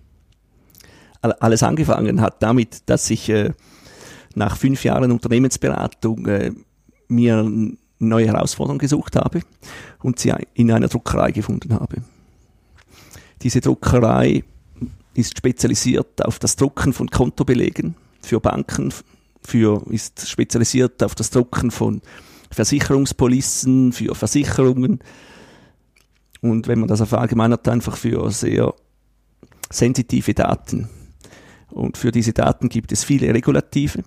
Alles 1.20 1.62
angefangen 1.62 2.20
hat 2.20 2.42
damit, 2.42 2.82
dass 2.86 3.08
ich 3.10 3.28
äh, 3.28 3.52
nach 4.34 4.56
fünf 4.56 4.82
Jahren 4.82 5.12
Unternehmensberatung 5.12 6.26
äh, 6.26 6.52
mir 7.08 7.46
neue 7.98 8.26
Herausforderungen 8.26 8.78
gesucht 8.78 9.16
habe 9.16 9.40
und 10.02 10.18
sie 10.18 10.32
in 10.54 10.70
einer 10.70 10.88
Druckerei 10.88 11.32
gefunden 11.32 11.74
habe. 11.74 12.02
Diese 13.44 13.60
Druckerei 13.60 14.42
ist 15.12 15.36
spezialisiert 15.36 16.24
auf 16.24 16.38
das 16.38 16.56
Drucken 16.56 16.94
von 16.94 17.10
Kontobelegen 17.10 17.94
für 18.22 18.40
Banken, 18.40 18.92
für, 19.42 19.84
ist 19.90 20.28
spezialisiert 20.28 21.02
auf 21.02 21.14
das 21.14 21.28
Drucken 21.28 21.70
von 21.70 22.00
Versicherungspolissen, 22.50 23.92
für 23.92 24.14
Versicherungen. 24.14 25.00
Und 26.40 26.68
wenn 26.68 26.78
man 26.80 26.88
das 26.88 27.06
verallgemeinert, 27.06 27.68
einfach 27.68 27.98
für 27.98 28.30
sehr 28.30 28.74
sensitive 29.70 30.32
Daten. 30.32 30.88
Und 31.70 31.98
für 31.98 32.12
diese 32.12 32.32
Daten 32.32 32.70
gibt 32.70 32.92
es 32.92 33.04
viele 33.04 33.34
Regulative. 33.34 34.04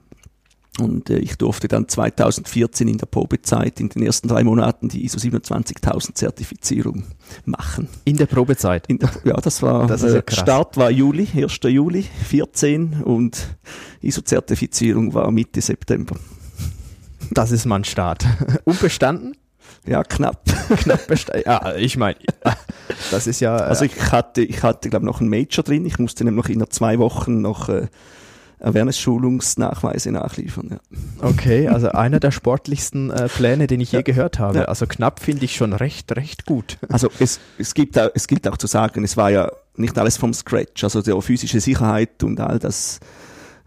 Und 0.79 1.09
äh, 1.09 1.17
ich 1.17 1.37
durfte 1.37 1.67
dann 1.67 1.87
2014 1.87 2.87
in 2.87 2.97
der 2.97 3.07
Probezeit 3.07 3.79
in 3.79 3.89
den 3.89 4.03
ersten 4.03 4.27
drei 4.27 4.43
Monaten 4.43 4.89
die 4.89 5.05
ISO 5.05 5.17
27000 5.17 6.17
Zertifizierung 6.17 7.03
machen. 7.45 7.89
In 8.05 8.17
der 8.17 8.27
Probezeit? 8.27 8.87
In 8.87 8.99
der, 8.99 9.09
ja, 9.23 9.35
das 9.35 9.61
war, 9.61 9.87
das 9.87 10.03
äh, 10.03 10.21
Start 10.29 10.77
war 10.77 10.91
Juli, 10.91 11.27
1. 11.35 11.59
Juli 11.63 12.03
14 12.03 13.01
und 13.03 13.57
ISO-Zertifizierung 14.01 15.13
war 15.13 15.31
Mitte 15.31 15.61
September. 15.61 16.15
Das 17.31 17.51
ist 17.51 17.65
mein 17.65 17.83
Start. 17.83 18.25
Unbestanden? 18.63 19.35
Ja, 19.85 20.03
knapp. 20.03 20.43
knapp 20.77 21.07
bestanden. 21.07 21.43
Ja, 21.45 21.75
ich 21.75 21.97
meine, 21.97 22.17
das 23.11 23.27
ist 23.27 23.39
ja. 23.39 23.55
Also 23.55 23.85
ich 23.85 24.11
hatte, 24.11 24.41
ich 24.41 24.63
hatte, 24.63 24.89
glaube 24.89 25.05
noch 25.05 25.21
einen 25.21 25.29
Major 25.29 25.63
drin. 25.63 25.85
Ich 25.85 25.97
musste 25.99 26.23
nämlich 26.23 26.49
in 26.49 26.63
zwei 26.69 26.99
Wochen 26.99 27.41
noch 27.41 27.69
äh, 27.69 27.87
Awareness-Schulungsnachweise 28.59 30.11
nachliefern. 30.11 30.69
Ja. 30.71 31.27
Okay, 31.27 31.67
also 31.67 31.89
einer 31.89 32.19
der 32.19 32.31
sportlichsten 32.31 33.11
äh, 33.11 33.27
Pläne, 33.27 33.67
den 33.67 33.81
ich 33.81 33.91
ja. 33.91 33.99
je 33.99 34.03
gehört 34.03 34.39
habe. 34.39 34.59
Ja. 34.59 34.65
Also 34.65 34.87
knapp 34.87 35.19
finde 35.19 35.45
ich 35.45 35.55
schon 35.55 35.73
recht, 35.73 36.15
recht 36.15 36.45
gut. 36.45 36.77
Also 36.89 37.09
es, 37.19 37.39
es, 37.57 37.73
gibt 37.73 37.99
auch, 37.99 38.09
es 38.15 38.27
gilt 38.27 38.47
auch 38.47 38.57
zu 38.57 38.67
sagen, 38.67 39.03
es 39.03 39.15
war 39.15 39.29
ja 39.29 39.51
nicht 39.75 39.97
alles 39.97 40.17
vom 40.17 40.33
Scratch. 40.33 40.83
Also 40.83 41.01
die 41.01 41.21
physische 41.21 41.59
Sicherheit 41.59 42.23
und 42.23 42.39
all 42.39 42.57
das 42.57 42.99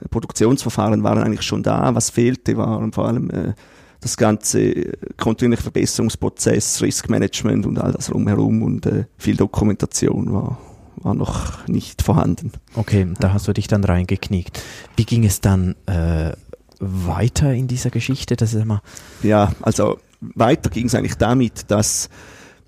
äh, 0.02 0.09
Produktionsverfahren 0.09 1.02
waren 1.04 1.18
eigentlich 1.18 1.42
schon 1.42 1.62
da. 1.62 1.94
Was 1.94 2.11
fehlte, 2.11 2.56
waren 2.56 2.92
vor 2.92 3.06
allem 3.06 3.30
äh, 3.30 3.52
das 4.00 4.16
ganze 4.16 4.61
äh, 4.61 4.92
kontinuierliche 5.16 5.62
Verbesserungsprozess, 5.62 6.82
Riskmanagement 6.82 7.64
und 7.64 7.78
all 7.78 7.92
das 7.92 8.12
rumherum 8.12 8.62
und 8.62 8.87
äh, 8.87 9.04
viel 9.18 9.37
Dokumentation 9.37 10.32
war 10.32 10.59
war 11.00 11.14
noch 11.14 11.66
nicht 11.66 12.02
vorhanden. 12.02 12.52
Okay, 12.75 13.09
da 13.19 13.33
hast 13.33 13.49
du 13.49 13.52
dich 13.52 13.66
dann 13.66 13.85
reingekniegt. 13.85 14.62
Wie 14.97 15.04
ging 15.04 15.25
es 15.25 15.40
dann 15.40 15.75
äh, 15.87 16.33
weiter 16.78 17.52
in 17.52 17.69
dieser 17.69 17.90
Geschichte? 17.90 18.37
Das 18.37 18.54
ist 18.54 18.62
immer 18.62 18.83
ja, 19.23 19.52
also 19.62 19.99
weiter 20.21 20.71
ging 20.71 20.87
es 20.87 20.95
eigentlich 20.95 21.16
damit, 21.16 21.71
dass 21.71 22.09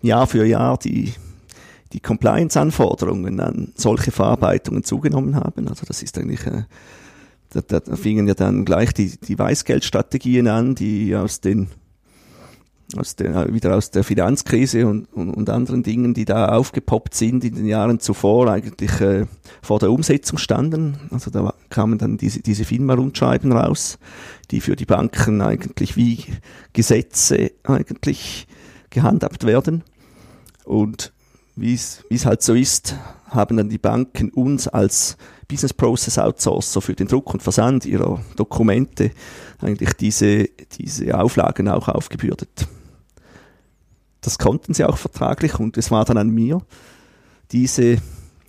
Jahr 0.00 0.26
für 0.26 0.44
Jahr 0.44 0.78
die, 0.78 1.12
die 1.92 2.00
Compliance-Anforderungen 2.00 3.40
an 3.40 3.72
solche 3.76 4.10
Verarbeitungen 4.10 4.84
zugenommen 4.84 5.36
haben. 5.36 5.68
Also 5.68 5.84
das 5.86 6.02
ist 6.02 6.18
eigentlich, 6.18 6.46
äh, 6.46 6.64
da, 7.50 7.80
da 7.80 7.96
fingen 7.96 8.26
ja 8.26 8.34
dann 8.34 8.64
gleich 8.64 8.92
die, 8.94 9.18
die 9.18 9.38
Weißgeldstrategien 9.38 10.48
an, 10.48 10.74
die 10.74 11.14
aus 11.14 11.40
den 11.40 11.68
aus 12.98 13.16
der, 13.16 13.52
wieder 13.52 13.76
aus 13.76 13.90
der 13.90 14.04
Finanzkrise 14.04 14.86
und, 14.86 15.06
und, 15.12 15.30
und, 15.30 15.50
anderen 15.50 15.82
Dingen, 15.82 16.14
die 16.14 16.24
da 16.24 16.48
aufgepoppt 16.48 17.14
sind 17.14 17.44
in 17.44 17.54
den 17.54 17.66
Jahren 17.66 18.00
zuvor, 18.00 18.48
eigentlich 18.48 19.00
äh, 19.00 19.26
vor 19.62 19.78
der 19.78 19.90
Umsetzung 19.90 20.38
standen. 20.38 20.98
Also 21.10 21.30
da 21.30 21.54
kamen 21.70 21.98
dann 21.98 22.16
diese, 22.16 22.40
diese 22.40 22.64
FINMA-Rundschreiben 22.64 23.52
raus, 23.52 23.98
die 24.50 24.60
für 24.60 24.76
die 24.76 24.86
Banken 24.86 25.40
eigentlich 25.40 25.96
wie 25.96 26.24
Gesetze 26.72 27.52
eigentlich 27.64 28.46
gehandhabt 28.90 29.44
werden. 29.44 29.84
Und 30.64 31.12
wie 31.56 31.74
es 31.74 32.26
halt 32.26 32.42
so 32.42 32.54
ist, 32.54 32.96
haben 33.26 33.56
dann 33.56 33.68
die 33.68 33.78
Banken 33.78 34.30
uns 34.30 34.68
als 34.68 35.16
Business 35.48 35.74
Process 35.74 36.18
Outsourcer 36.18 36.80
für 36.80 36.94
den 36.94 37.08
Druck 37.08 37.34
und 37.34 37.42
Versand 37.42 37.84
ihrer 37.84 38.20
Dokumente 38.36 39.10
eigentlich 39.60 39.92
diese, 39.94 40.48
diese 40.78 41.18
Auflagen 41.18 41.68
auch 41.68 41.88
aufgebürdet 41.88 42.66
das 44.22 44.38
konnten 44.38 44.72
sie 44.72 44.84
auch 44.84 44.96
vertraglich 44.96 45.58
und 45.58 45.76
es 45.76 45.90
war 45.90 46.04
dann 46.04 46.16
an 46.16 46.30
mir, 46.30 46.62
diese 47.50 47.98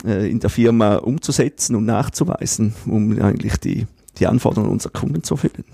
äh, 0.05 0.29
in 0.29 0.39
der 0.39 0.49
Firma 0.49 0.95
umzusetzen 0.95 1.75
und 1.75 1.85
nachzuweisen, 1.85 2.73
um 2.85 3.19
eigentlich 3.21 3.57
die, 3.57 3.87
die 4.17 4.27
Anforderungen 4.27 4.71
unserer 4.71 4.93
Kunden 4.93 5.23
zu 5.23 5.33
erfüllen. 5.33 5.65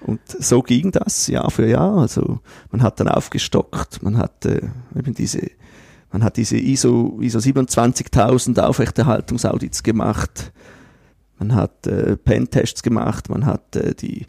Und 0.00 0.20
so 0.26 0.62
ging 0.62 0.90
das 0.90 1.26
Jahr 1.28 1.50
für 1.50 1.66
Jahr. 1.66 1.98
Also 1.98 2.40
man 2.70 2.82
hat 2.82 3.00
dann 3.00 3.08
aufgestockt, 3.08 4.02
man 4.02 4.18
hat 4.18 4.44
äh, 4.44 4.60
eben 4.96 5.14
diese, 5.14 5.50
man 6.10 6.22
hat 6.22 6.36
diese 6.36 6.56
ISO, 6.56 7.18
ISO 7.20 7.40
27000 7.40 8.60
Aufrechterhaltungsaudits 8.60 9.82
gemacht, 9.82 10.52
man 11.38 11.54
hat 11.54 11.86
äh, 11.86 12.16
Pentests 12.16 12.82
gemacht, 12.82 13.28
man 13.30 13.46
hat 13.46 13.74
äh, 13.76 13.94
die 13.94 14.26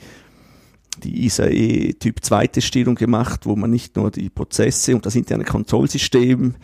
die 1.04 1.26
ISAE 1.26 1.94
Typ 2.00 2.24
2 2.24 2.48
Testierung 2.48 2.96
gemacht, 2.96 3.46
wo 3.46 3.56
man 3.56 3.70
nicht 3.70 3.96
nur 3.96 4.12
die 4.12 4.30
Prozesse 4.30 4.96
und 4.96 5.06
das 5.06 5.16
interne 5.16 5.44
Kontrollsystem 5.44 6.56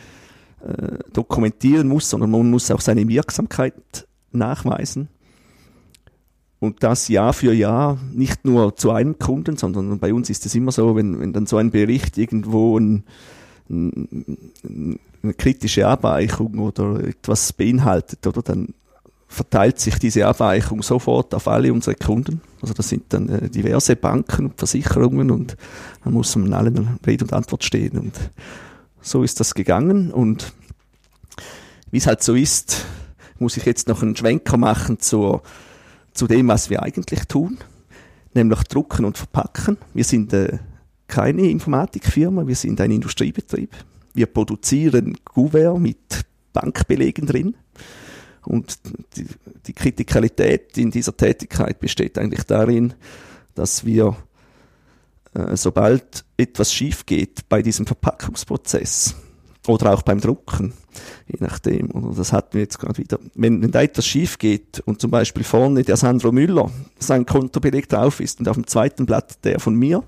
äh, 0.61 0.97
dokumentieren 1.13 1.87
muss, 1.87 2.09
sondern 2.09 2.31
man 2.31 2.49
muss 2.49 2.71
auch 2.71 2.81
seine 2.81 3.07
Wirksamkeit 3.07 4.07
nachweisen. 4.31 5.09
Und 6.59 6.83
das 6.83 7.07
Jahr 7.07 7.31
für 7.31 7.53
Jahr, 7.53 7.97
nicht 8.13 8.43
nur 8.43 8.75
zu 8.75 8.91
einem 8.91 9.17
Kunden, 9.17 9.55
sondern 9.55 9.99
bei 9.99 10.13
uns 10.13 10.29
ist 10.29 10.45
es 10.45 10.55
immer 10.55 10.73
so, 10.73 10.95
wenn, 10.95 11.19
wenn 11.19 11.31
dann 11.31 11.45
so 11.45 11.55
ein 11.55 11.71
Bericht 11.71 12.17
irgendwo 12.17 12.77
ein, 12.77 13.05
ein, 13.69 14.99
eine 15.23 15.33
kritische 15.35 15.87
Abweichung 15.87 16.59
oder 16.59 17.01
etwas 17.01 17.53
beinhaltet, 17.53 18.27
oder 18.27 18.41
dann 18.41 18.73
verteilt 19.29 19.79
sich 19.79 19.99
diese 19.99 20.25
Abweichung 20.25 20.81
sofort 20.81 21.33
auf 21.35 21.47
alle 21.47 21.71
unsere 21.71 21.95
Kunden. 21.95 22.41
Also 22.61 22.73
das 22.73 22.89
sind 22.89 23.13
dann 23.13 23.29
äh, 23.29 23.49
diverse 23.49 23.95
Banken 23.95 24.47
und 24.47 24.57
Versicherungen 24.57 25.31
und 25.31 25.55
dann 26.03 26.13
muss 26.13 26.35
man 26.35 26.51
allen 26.53 26.99
Rede 27.05 27.23
und 27.23 27.33
Antwort 27.33 27.63
stehen. 27.63 27.97
Und 27.97 28.13
so 29.01 29.23
ist 29.23 29.39
das 29.39 29.53
gegangen 29.53 30.11
und 30.11 30.51
wie 31.91 31.97
es 31.97 32.07
halt 32.07 32.23
so 32.23 32.35
ist, 32.35 32.85
muss 33.37 33.55
ich 33.55 33.65
jetzt 33.65 33.87
noch 33.87 34.01
einen 34.01 34.15
Schwenker 34.15 34.57
machen 34.57 34.99
zur, 34.99 35.43
zu 36.13 36.27
dem, 36.27 36.47
was 36.47 36.69
wir 36.69 36.83
eigentlich 36.83 37.25
tun, 37.25 37.59
nämlich 38.33 38.63
drucken 38.63 39.05
und 39.05 39.17
verpacken. 39.17 39.77
Wir 39.93 40.03
sind 40.03 40.33
äh, 40.33 40.57
keine 41.07 41.49
Informatikfirma, 41.49 42.47
wir 42.47 42.55
sind 42.55 42.81
ein 42.81 42.91
Industriebetrieb. 42.91 43.75
Wir 44.13 44.25
produzieren 44.25 45.17
Kuvert 45.23 45.79
mit 45.79 46.25
Bankbelegen 46.51 47.27
drin. 47.27 47.55
Und 48.49 48.79
die, 49.15 49.27
die 49.67 49.73
Kritikalität 49.73 50.75
in 50.75 50.89
dieser 50.89 51.15
Tätigkeit 51.15 51.79
besteht 51.79 52.17
eigentlich 52.17 52.43
darin, 52.43 52.95
dass 53.53 53.85
wir, 53.85 54.17
äh, 55.35 55.55
sobald 55.55 56.25
etwas 56.35 56.73
schief 56.73 57.05
geht 57.05 57.47
bei 57.47 57.61
diesem 57.61 57.85
Verpackungsprozess 57.85 59.13
oder 59.67 59.93
auch 59.93 60.01
beim 60.01 60.19
Drucken, 60.19 60.73
je 61.27 61.37
nachdem, 61.39 61.91
und 61.91 62.17
das 62.17 62.33
hatten 62.33 62.55
wir 62.55 62.61
jetzt 62.61 62.79
gerade 62.79 62.97
wieder, 62.97 63.19
wenn, 63.35 63.61
wenn 63.61 63.69
da 63.69 63.83
etwas 63.83 64.07
schief 64.07 64.39
geht 64.39 64.79
und 64.79 64.99
zum 64.99 65.11
Beispiel 65.11 65.43
vorne 65.43 65.83
der 65.83 65.97
Sandro 65.97 66.31
Müller 66.31 66.71
sein 66.97 67.27
Kontobeleg 67.27 67.87
drauf 67.87 68.19
ist 68.19 68.39
und 68.39 68.47
auf 68.47 68.55
dem 68.55 68.65
zweiten 68.65 69.05
Blatt 69.05 69.43
der 69.45 69.59
von 69.59 69.75
mir, 69.75 70.03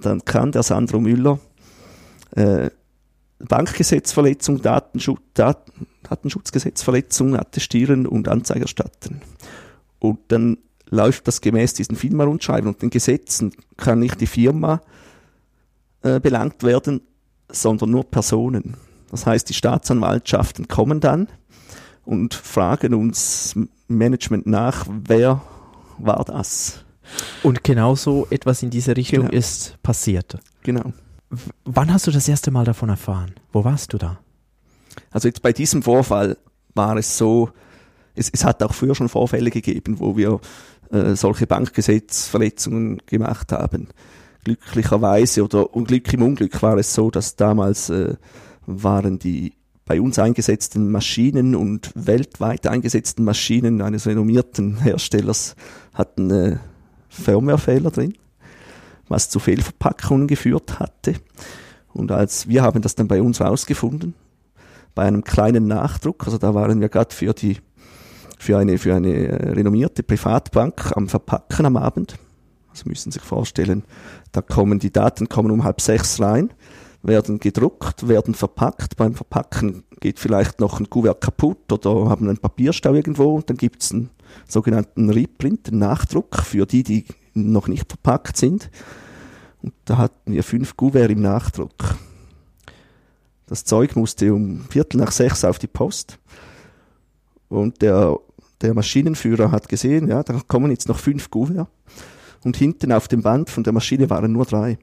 dann 0.00 0.24
kann 0.24 0.50
der 0.50 0.64
Sandro 0.64 0.98
Müller 0.98 1.38
äh, 2.32 2.70
Bankgesetzverletzung, 3.38 4.62
Datenschutz, 4.62 5.20
Dat 5.34 5.70
Datenschutzgesetzverletzung 6.08 7.36
attestieren 7.36 8.06
und 8.06 8.28
Anzeige 8.28 8.62
erstatten. 8.62 9.20
Und 9.98 10.20
dann 10.28 10.58
läuft 10.88 11.26
das 11.26 11.40
gemäß 11.40 11.74
diesen 11.74 11.96
FINMA-Rundschreiben 11.96 12.68
und 12.68 12.80
den 12.80 12.90
Gesetzen 12.90 13.52
kann 13.76 13.98
nicht 13.98 14.20
die 14.20 14.26
Firma 14.26 14.80
äh, 16.02 16.20
belangt 16.20 16.62
werden, 16.62 17.00
sondern 17.50 17.90
nur 17.90 18.04
Personen. 18.04 18.76
Das 19.10 19.26
heißt, 19.26 19.48
die 19.48 19.54
Staatsanwaltschaften 19.54 20.68
kommen 20.68 21.00
dann 21.00 21.28
und 22.04 22.34
fragen 22.34 22.94
uns 22.94 23.54
Management 23.88 24.46
nach, 24.46 24.86
wer 24.88 25.42
war 25.98 26.24
das? 26.24 26.84
Und 27.42 27.64
genauso 27.64 28.26
etwas 28.30 28.62
in 28.62 28.70
diese 28.70 28.96
Richtung 28.96 29.26
Genau. 29.26 29.32
ist 29.32 29.80
passiert. 29.82 30.38
Genau. 30.62 30.92
Wann 31.64 31.92
hast 31.92 32.06
du 32.06 32.10
das 32.10 32.28
erste 32.28 32.50
Mal 32.50 32.64
davon 32.64 32.88
erfahren? 32.88 33.34
Wo 33.52 33.64
warst 33.64 33.92
du 33.92 33.98
da? 33.98 34.18
Also 35.10 35.28
jetzt 35.28 35.42
bei 35.42 35.52
diesem 35.52 35.82
Vorfall 35.82 36.36
war 36.74 36.96
es 36.96 37.18
so, 37.18 37.50
es, 38.14 38.30
es 38.30 38.44
hat 38.44 38.62
auch 38.62 38.74
früher 38.74 38.94
schon 38.94 39.08
Vorfälle 39.08 39.50
gegeben, 39.50 39.98
wo 39.98 40.16
wir 40.16 40.40
äh, 40.90 41.14
solche 41.16 41.46
Bankgesetzverletzungen 41.46 43.02
gemacht 43.06 43.52
haben. 43.52 43.88
Glücklicherweise 44.44 45.44
oder 45.44 45.74
Unglück 45.74 46.12
im 46.12 46.22
Unglück 46.22 46.62
war 46.62 46.76
es 46.78 46.94
so, 46.94 47.10
dass 47.10 47.36
damals 47.36 47.90
äh, 47.90 48.14
waren 48.66 49.18
die 49.18 49.54
bei 49.84 50.00
uns 50.00 50.18
eingesetzten 50.18 50.90
Maschinen 50.90 51.54
und 51.54 51.92
weltweit 51.94 52.66
eingesetzten 52.66 53.24
Maschinen 53.24 53.80
eines 53.80 54.06
renommierten 54.06 54.78
Herstellers 54.78 55.54
hatten 55.94 56.30
äh, 56.30 56.58
Firmwarefehler 57.08 57.90
drin, 57.90 58.14
was 59.08 59.28
zu 59.30 59.38
Fehlverpackungen 59.38 60.26
geführt 60.26 60.78
hatte. 60.78 61.14
Und 61.92 62.12
als 62.12 62.48
wir 62.48 62.62
haben 62.62 62.82
das 62.82 62.94
dann 62.94 63.08
bei 63.08 63.22
uns 63.22 63.40
rausgefunden, 63.40 64.14
bei 64.94 65.04
einem 65.04 65.24
kleinen 65.24 65.66
Nachdruck, 65.66 66.24
also 66.24 66.38
da 66.38 66.54
waren 66.54 66.80
wir 66.80 66.88
gerade 66.88 67.14
für 67.14 67.32
die 67.32 67.58
für 68.38 68.58
eine 68.58 68.78
für 68.78 68.94
eine 68.94 69.14
äh, 69.14 69.50
renommierte 69.52 70.02
Privatbank 70.02 70.92
am 70.94 71.08
Verpacken 71.08 71.66
am 71.66 71.76
Abend. 71.76 72.18
Also 72.70 72.84
müssen 72.86 73.10
Sie 73.10 73.18
sich 73.18 73.26
vorstellen, 73.26 73.84
da 74.32 74.42
kommen 74.42 74.78
die 74.78 74.92
Daten 74.92 75.28
kommen 75.28 75.50
um 75.50 75.64
halb 75.64 75.80
sechs 75.80 76.20
rein, 76.20 76.52
werden 77.02 77.38
gedruckt, 77.38 78.08
werden 78.08 78.34
verpackt. 78.34 78.96
Beim 78.96 79.14
Verpacken 79.14 79.84
geht 80.00 80.18
vielleicht 80.18 80.60
noch 80.60 80.78
ein 80.78 80.90
Kuvert 80.90 81.22
kaputt 81.22 81.72
oder 81.72 82.10
haben 82.10 82.28
einen 82.28 82.36
Papierstau 82.36 82.92
irgendwo 82.92 83.36
und 83.36 83.48
dann 83.48 83.56
gibt's 83.56 83.92
einen 83.92 84.10
sogenannten 84.48 85.10
Reprint, 85.10 85.72
Nachdruck 85.72 86.42
für 86.42 86.66
die, 86.66 86.82
die 86.82 87.04
noch 87.34 87.68
nicht 87.68 87.88
verpackt 87.88 88.36
sind. 88.36 88.70
Und 89.62 89.74
da 89.84 89.98
hatten 89.98 90.32
wir 90.32 90.42
fünf 90.42 90.76
Kuvert 90.76 91.10
im 91.10 91.22
Nachdruck. 91.22 91.96
Das 93.46 93.64
Zeug 93.64 93.96
musste 93.96 94.32
um 94.32 94.60
Viertel 94.70 94.98
nach 94.98 95.12
sechs 95.12 95.44
auf 95.44 95.58
die 95.58 95.66
Post. 95.66 96.18
Und 97.48 97.80
der, 97.82 98.16
der 98.60 98.74
Maschinenführer 98.74 99.50
hat 99.50 99.68
gesehen, 99.68 100.08
ja, 100.08 100.22
da 100.22 100.40
kommen 100.48 100.70
jetzt 100.70 100.88
noch 100.88 100.98
fünf 100.98 101.30
Kuvert. 101.30 101.68
Und 102.44 102.56
hinten 102.56 102.92
auf 102.92 103.08
dem 103.08 103.22
Band 103.22 103.50
von 103.50 103.64
der 103.64 103.72
Maschine 103.72 104.10
waren 104.10 104.32
nur 104.32 104.44
drei. 104.44 104.78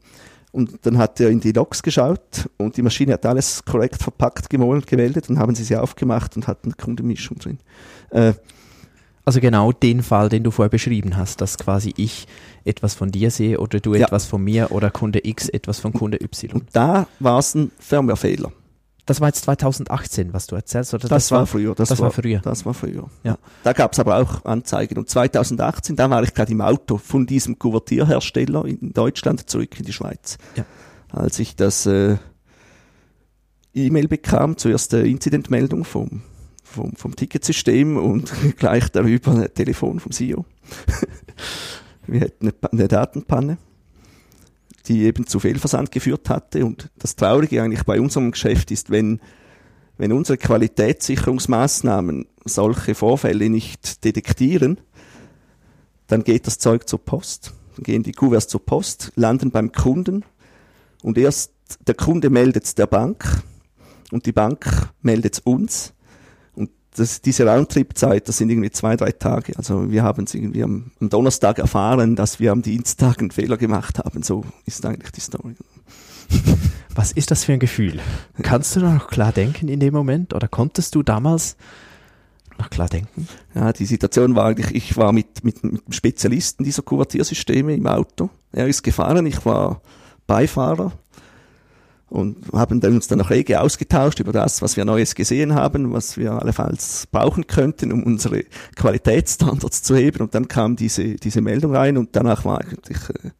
Und 0.52 0.86
dann 0.86 0.98
hat 0.98 1.20
er 1.20 1.30
in 1.30 1.40
die 1.40 1.52
Loks 1.52 1.82
geschaut 1.82 2.48
und 2.58 2.78
die 2.78 2.84
Maschine 2.84 3.14
hat 3.14 3.26
alles 3.26 3.66
korrekt 3.66 4.04
verpackt 4.04 4.52
gemeldet 4.52 5.28
und 5.28 5.40
haben 5.40 5.56
sie 5.56 5.64
sie 5.64 5.76
aufgemacht 5.76 6.36
und 6.36 6.48
hatten 6.48 6.68
eine 6.68 6.76
Kundenmischung 6.76 7.40
drin. 7.40 7.58
Äh, 8.12 8.34
Also 9.26 9.40
genau 9.40 9.72
den 9.72 10.04
Fall, 10.04 10.28
den 10.30 10.44
du 10.44 10.52
vorher 10.52 10.70
beschrieben 10.70 11.16
hast, 11.16 11.40
dass 11.40 11.58
quasi 11.58 11.94
ich 11.96 12.28
etwas 12.66 12.94
von 12.94 13.10
dir 13.12 13.32
sehe 13.32 13.60
oder 13.60 13.80
du 13.80 13.94
Ja. 13.96 14.06
etwas 14.06 14.26
von 14.26 14.44
mir 14.44 14.72
oder 14.72 14.92
Kunde 14.92 15.26
X 15.26 15.48
etwas 15.50 15.80
von 15.80 15.94
Kunde 15.94 16.22
Y. 16.22 16.52
und 16.54 16.66
da 16.74 17.08
war 17.20 17.40
es 17.40 17.56
ein 17.56 17.72
Firmwarefehler. 17.80 18.52
Das 19.06 19.20
war 19.20 19.28
jetzt 19.28 19.44
2018, 19.44 20.34
was 20.34 20.48
du 20.48 20.56
erzählst, 20.56 20.94
oder? 20.94 21.10
Das, 21.10 21.30
war 21.30 21.46
früher. 21.46 21.76
Das, 21.76 21.90
das 21.90 22.00
war 22.00 22.10
früher. 22.12 22.40
Das 22.40 22.66
war 22.66 22.74
früher. 22.74 23.10
Ja. 23.24 23.38
Da 23.64 23.74
gab 23.74 23.92
es 23.92 24.00
aber 24.00 24.16
auch 24.18 24.46
Anzeigen. 24.46 24.98
Und 24.98 25.10
2018, 25.10 25.98
da 25.98 26.10
war 26.10 26.24
ich 26.24 26.34
gerade 26.34 26.54
im 26.54 26.62
Auto 26.62 26.98
von 26.98 27.26
diesem 27.26 27.60
Kuvertierhersteller 27.60 28.64
in 28.64 28.94
Deutschland 28.94 29.50
zurück 29.50 29.78
in 29.78 29.86
die 29.86 29.92
Schweiz. 29.92 30.38
Ja. 30.56 30.64
Als 31.10 31.38
ich 31.40 31.58
das 31.58 31.86
äh, 31.86 32.16
E-Mail 33.74 34.08
bekam, 34.08 34.58
zuerst 34.58 34.94
eine 34.94 35.04
Incidentmeldung 35.08 35.84
vom, 35.84 36.22
vom, 36.74 36.96
vom 36.96 37.16
Ticketsystem 37.16 37.98
und 37.98 38.32
gleich 38.58 38.90
darüber 38.90 39.32
ein 39.36 39.54
Telefon 39.54 40.00
vom 40.00 40.12
CEO. 40.12 40.46
Wir 42.08 42.30
Pa- 42.60 42.70
eine 42.72 42.88
Datenpanne, 42.88 43.58
die 44.88 45.04
eben 45.04 45.26
zu 45.26 45.40
Fehlversand 45.40 45.92
geführt 45.92 46.30
hatte. 46.30 46.66
Und 46.66 46.90
das 46.98 47.16
Traurige 47.16 47.62
eigentlich 47.62 47.84
bei 47.84 48.02
unserem 48.02 48.32
Geschäft 48.32 48.72
ist, 48.72 48.90
wenn 48.90 49.22
wenn 49.98 50.12
unsere 50.12 50.38
Qualitätssicherungsmaßnahmen 50.38 52.26
solche 52.46 52.96
Vorfälle 52.96 53.50
nicht 53.50 54.04
detektieren, 54.04 54.80
dann 56.08 56.24
geht 56.24 56.48
das 56.48 56.58
Zeug 56.58 56.90
zur 56.90 56.98
Post. 57.00 57.54
Dann 57.76 57.84
gehen 57.84 58.04
die 58.04 58.12
Kuverts 58.12 58.48
zur 58.48 58.66
Post, 58.66 59.12
landen 59.16 59.52
beim 59.52 59.72
Kunden 59.72 60.26
und 61.04 61.18
erst 61.18 61.52
der 61.88 61.96
Kunde 61.96 62.30
meldet 62.30 62.66
es 62.66 62.76
der 62.76 62.88
Bank 62.88 63.44
und 64.12 64.26
die 64.26 64.32
Bank 64.32 64.90
meldet 65.02 65.36
es 65.36 65.40
uns. 65.40 65.94
Das, 66.96 67.22
diese 67.22 67.48
Roundtrip-Zeit, 67.48 68.28
das 68.28 68.38
sind 68.38 68.50
irgendwie 68.50 68.72
zwei, 68.72 68.96
drei 68.96 69.12
Tage. 69.12 69.58
Also 69.58 69.90
wir 69.92 70.04
haben 70.04 70.26
es 70.26 70.34
irgendwie 70.34 70.64
am, 70.64 70.92
am 71.00 71.10
Donnerstag 71.10 71.60
erfahren, 71.60 72.16
dass 72.16 72.40
wir 72.40 72.52
am 72.52 72.62
Dienstag 72.62 73.20
einen 73.20 73.32
Fehler 73.32 73.58
gemacht 73.58 74.00
haben. 74.00 74.22
So 74.22 74.44
ist 74.66 74.86
eigentlich 74.86 75.12
die 75.12 75.22
Story. 75.22 75.56
Was 76.96 77.12
ist 77.12 77.32
das 77.32 77.44
für 77.44 77.54
ein 77.54 77.60
Gefühl? 77.60 78.00
Kannst 78.42 78.76
du 78.76 78.80
da 78.80 78.94
noch 78.94 79.08
klar 79.08 79.32
denken 79.32 79.68
in 79.68 79.80
dem 79.80 79.94
Moment 79.94 80.34
oder 80.34 80.48
konntest 80.48 80.94
du 80.94 81.02
damals 81.02 81.58
noch 82.60 82.70
klar 82.70 82.88
denken? 82.88 83.28
Ja, 83.56 83.74
die 83.74 83.86
Situation 83.86 84.36
war 84.36 84.46
eigentlich, 84.46 84.76
ich 84.76 84.96
war 84.96 85.12
mit, 85.12 85.44
mit, 85.44 85.64
mit 85.64 85.84
einem 85.84 85.94
Spezialisten 85.94 86.64
dieser 86.64 86.84
Kuvertiersysteme 86.84 87.74
im 87.74 87.88
Auto. 87.88 88.30
Er 88.52 88.68
ist 88.68 88.84
gefahren, 88.84 89.26
ich 89.26 89.44
war 89.46 89.82
Beifahrer 90.28 90.92
und 92.14 92.38
haben 92.54 92.80
uns 92.80 93.08
dann 93.08 93.18
noch 93.18 93.32
rege 93.32 93.60
ausgetauscht 93.60 94.20
über 94.20 94.32
das, 94.32 94.62
was 94.62 94.78
wir 94.78 94.86
Neues 94.86 95.16
gesehen 95.16 95.56
haben, 95.56 95.94
was 95.94 96.16
wir 96.16 96.34
allenfalls 96.34 97.08
brauchen 97.12 97.48
könnten, 97.48 97.92
um 97.92 98.04
unsere 98.04 98.44
Qualitätsstandards 98.76 99.82
zu 99.82 99.96
heben. 99.96 100.22
Und 100.22 100.36
dann 100.36 100.48
kam 100.48 100.76
diese, 100.76 101.16
diese 101.16 101.42
Meldung 101.42 101.76
rein 101.76 101.98
und 101.98 102.10
danach 102.16 102.46
war 102.46 102.62
eigentlich 102.62 103.10
äh, 103.10 103.32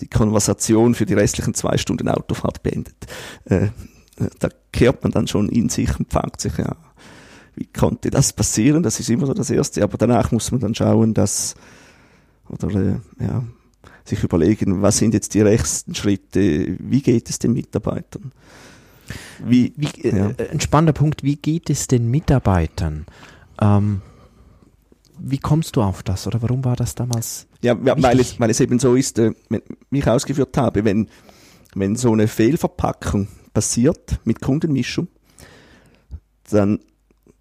die 0.00 0.06
Konversation 0.06 0.94
für 0.94 1.04
die 1.04 1.14
restlichen 1.14 1.54
zwei 1.54 1.78
Stunden 1.78 2.08
Autofahrt 2.08 2.62
beendet. 2.62 2.94
Äh, 3.46 3.70
da 4.38 4.50
kehrt 4.72 5.02
man 5.02 5.10
dann 5.10 5.26
schon 5.26 5.48
in 5.48 5.68
sich 5.68 5.98
und 5.98 6.12
fragt 6.12 6.40
sich, 6.40 6.56
ja, 6.58 6.76
wie 7.56 7.66
konnte 7.66 8.10
das 8.10 8.32
passieren? 8.32 8.84
Das 8.84 9.00
ist 9.00 9.10
immer 9.10 9.26
so 9.26 9.34
das 9.34 9.50
Erste. 9.50 9.82
Aber 9.82 9.98
danach 9.98 10.30
muss 10.30 10.52
man 10.52 10.60
dann 10.60 10.76
schauen, 10.76 11.12
dass, 11.12 11.56
oder 12.48 12.68
äh, 12.68 13.00
ja, 13.18 13.42
sich 14.08 14.22
überlegen, 14.22 14.82
was 14.82 14.98
sind 14.98 15.14
jetzt 15.14 15.34
die 15.34 15.42
nächsten 15.42 15.94
Schritte, 15.94 16.76
wie 16.78 17.02
geht 17.02 17.28
es 17.28 17.38
den 17.38 17.52
Mitarbeitern? 17.52 18.32
Wie, 19.44 19.72
wie 19.76 20.02
äh, 20.02 20.16
ja. 20.16 20.30
Ein 20.50 20.60
spannender 20.60 20.92
Punkt, 20.92 21.22
wie 21.22 21.36
geht 21.36 21.70
es 21.70 21.86
den 21.86 22.10
Mitarbeitern? 22.10 23.06
Ähm, 23.60 24.02
wie 25.18 25.38
kommst 25.38 25.76
du 25.76 25.82
auf 25.82 26.02
das 26.02 26.26
oder 26.26 26.42
warum 26.42 26.64
war 26.64 26.76
das 26.76 26.94
damals? 26.94 27.46
Ja, 27.62 27.76
weil 27.80 28.20
es, 28.20 28.38
weil 28.38 28.50
es 28.50 28.60
eben 28.60 28.78
so 28.78 28.94
ist, 28.94 29.18
äh, 29.18 29.32
wie 29.90 29.98
ich 29.98 30.08
ausgeführt 30.08 30.56
habe, 30.56 30.84
wenn, 30.84 31.08
wenn 31.74 31.96
so 31.96 32.12
eine 32.12 32.28
Fehlverpackung 32.28 33.28
passiert 33.54 34.20
mit 34.24 34.40
Kundenmischung, 34.40 35.08
dann 36.50 36.80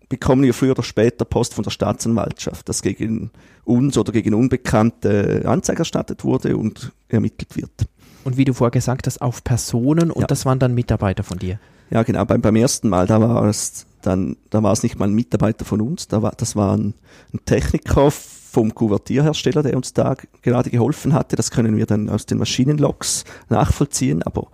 bekommen 0.09 0.43
wir 0.43 0.53
früher 0.53 0.71
oder 0.71 0.83
später 0.83 1.25
Post 1.25 1.53
von 1.53 1.63
der 1.63 1.71
Staatsanwaltschaft, 1.71 2.69
dass 2.69 2.81
gegen 2.81 3.31
uns 3.63 3.97
oder 3.97 4.11
gegen 4.11 4.33
Unbekannte 4.33 5.43
Anzeige 5.45 5.79
erstattet 5.79 6.23
wurde 6.23 6.57
und 6.57 6.91
ermittelt 7.09 7.55
wird. 7.55 7.87
Und 8.23 8.37
wie 8.37 8.45
du 8.45 8.53
vorher 8.53 8.71
gesagt 8.71 9.07
hast, 9.07 9.21
auf 9.21 9.43
Personen 9.43 10.11
und 10.11 10.21
ja. 10.21 10.27
das 10.27 10.45
waren 10.45 10.59
dann 10.59 10.73
Mitarbeiter 10.73 11.23
von 11.23 11.37
dir. 11.37 11.59
Ja, 11.91 12.03
genau. 12.03 12.25
Beim, 12.25 12.41
beim 12.41 12.55
ersten 12.55 12.89
Mal, 12.89 13.05
da 13.05 13.21
war 13.21 13.45
es 13.45 13.85
dann, 14.01 14.37
da 14.49 14.61
war 14.63 14.73
es 14.73 14.83
nicht 14.83 14.97
mal 14.97 15.07
ein 15.07 15.13
Mitarbeiter 15.13 15.65
von 15.65 15.81
uns, 15.81 16.07
da 16.07 16.21
war, 16.21 16.33
das 16.35 16.55
war 16.55 16.75
ein, 16.75 16.93
ein 17.33 17.39
Techniker 17.45 18.11
vom 18.11 18.73
Kuvertierhersteller, 18.73 19.63
der 19.63 19.75
uns 19.75 19.93
da 19.93 20.15
gerade 20.41 20.69
geholfen 20.69 21.13
hatte. 21.13 21.35
Das 21.35 21.51
können 21.51 21.75
wir 21.75 21.85
dann 21.85 22.09
aus 22.09 22.25
den 22.25 22.37
Maschinenlogs 22.37 23.25
nachvollziehen. 23.49 24.23
Aber 24.23 24.47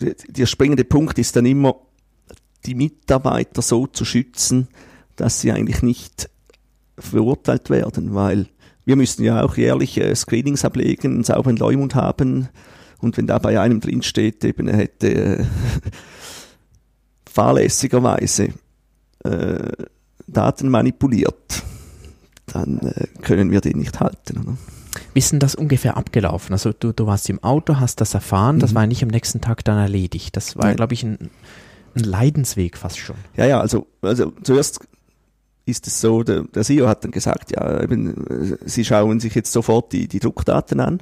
der 0.00 0.46
springende 0.46 0.84
Punkt 0.84 1.18
ist 1.18 1.34
dann 1.34 1.44
immer, 1.44 1.74
die 2.66 2.74
Mitarbeiter 2.74 3.62
so 3.62 3.86
zu 3.86 4.04
schützen, 4.04 4.68
dass 5.16 5.40
sie 5.40 5.52
eigentlich 5.52 5.82
nicht 5.82 6.30
verurteilt 6.98 7.70
werden, 7.70 8.14
weil 8.14 8.46
wir 8.84 8.96
müssen 8.96 9.22
ja 9.22 9.42
auch 9.42 9.56
jährlich 9.56 9.98
äh, 9.98 10.14
Screenings 10.14 10.64
ablegen, 10.64 11.12
einen 11.12 11.24
sauberen 11.24 11.56
Leumund 11.56 11.94
haben 11.94 12.48
und 13.00 13.16
wenn 13.16 13.26
da 13.26 13.38
bei 13.38 13.60
einem 13.60 13.80
drinsteht, 13.80 14.44
eben 14.44 14.68
er 14.68 14.76
hätte 14.76 15.38
äh, 15.38 15.44
fahrlässigerweise 17.30 18.54
äh, 19.24 19.72
Daten 20.26 20.68
manipuliert, 20.68 21.62
dann 22.46 22.78
äh, 22.78 23.06
können 23.22 23.50
wir 23.50 23.60
den 23.60 23.78
nicht 23.78 24.00
halten. 24.00 24.38
Oder? 24.38 24.56
Wie 25.14 25.18
ist 25.18 25.32
denn 25.32 25.38
das 25.38 25.54
ungefähr 25.54 25.96
abgelaufen? 25.96 26.52
Also 26.52 26.72
du, 26.72 26.92
du 26.92 27.06
warst 27.06 27.28
im 27.30 27.42
Auto, 27.42 27.76
hast 27.76 28.00
das 28.00 28.14
erfahren, 28.14 28.58
das 28.58 28.72
mhm. 28.72 28.76
war 28.76 28.86
nicht 28.86 29.02
am 29.02 29.08
nächsten 29.08 29.40
Tag 29.40 29.64
dann 29.64 29.78
erledigt. 29.78 30.36
Das 30.36 30.56
war, 30.56 30.74
glaube 30.74 30.94
ich, 30.94 31.04
ein, 31.04 31.30
ein 31.98 32.04
Leidensweg 32.04 32.76
fast 32.76 32.98
schon. 32.98 33.16
Ja, 33.36 33.46
ja, 33.46 33.60
also, 33.60 33.86
also 34.02 34.32
zuerst 34.42 34.80
ist 35.66 35.86
es 35.86 36.00
so, 36.00 36.22
der, 36.22 36.44
der 36.44 36.64
CEO 36.64 36.88
hat 36.88 37.04
dann 37.04 37.10
gesagt, 37.10 37.52
ja, 37.52 37.82
eben, 37.82 38.56
sie 38.64 38.84
schauen 38.84 39.20
sich 39.20 39.34
jetzt 39.34 39.52
sofort 39.52 39.92
die, 39.92 40.08
die 40.08 40.18
Druckdaten 40.18 40.80
an, 40.80 41.00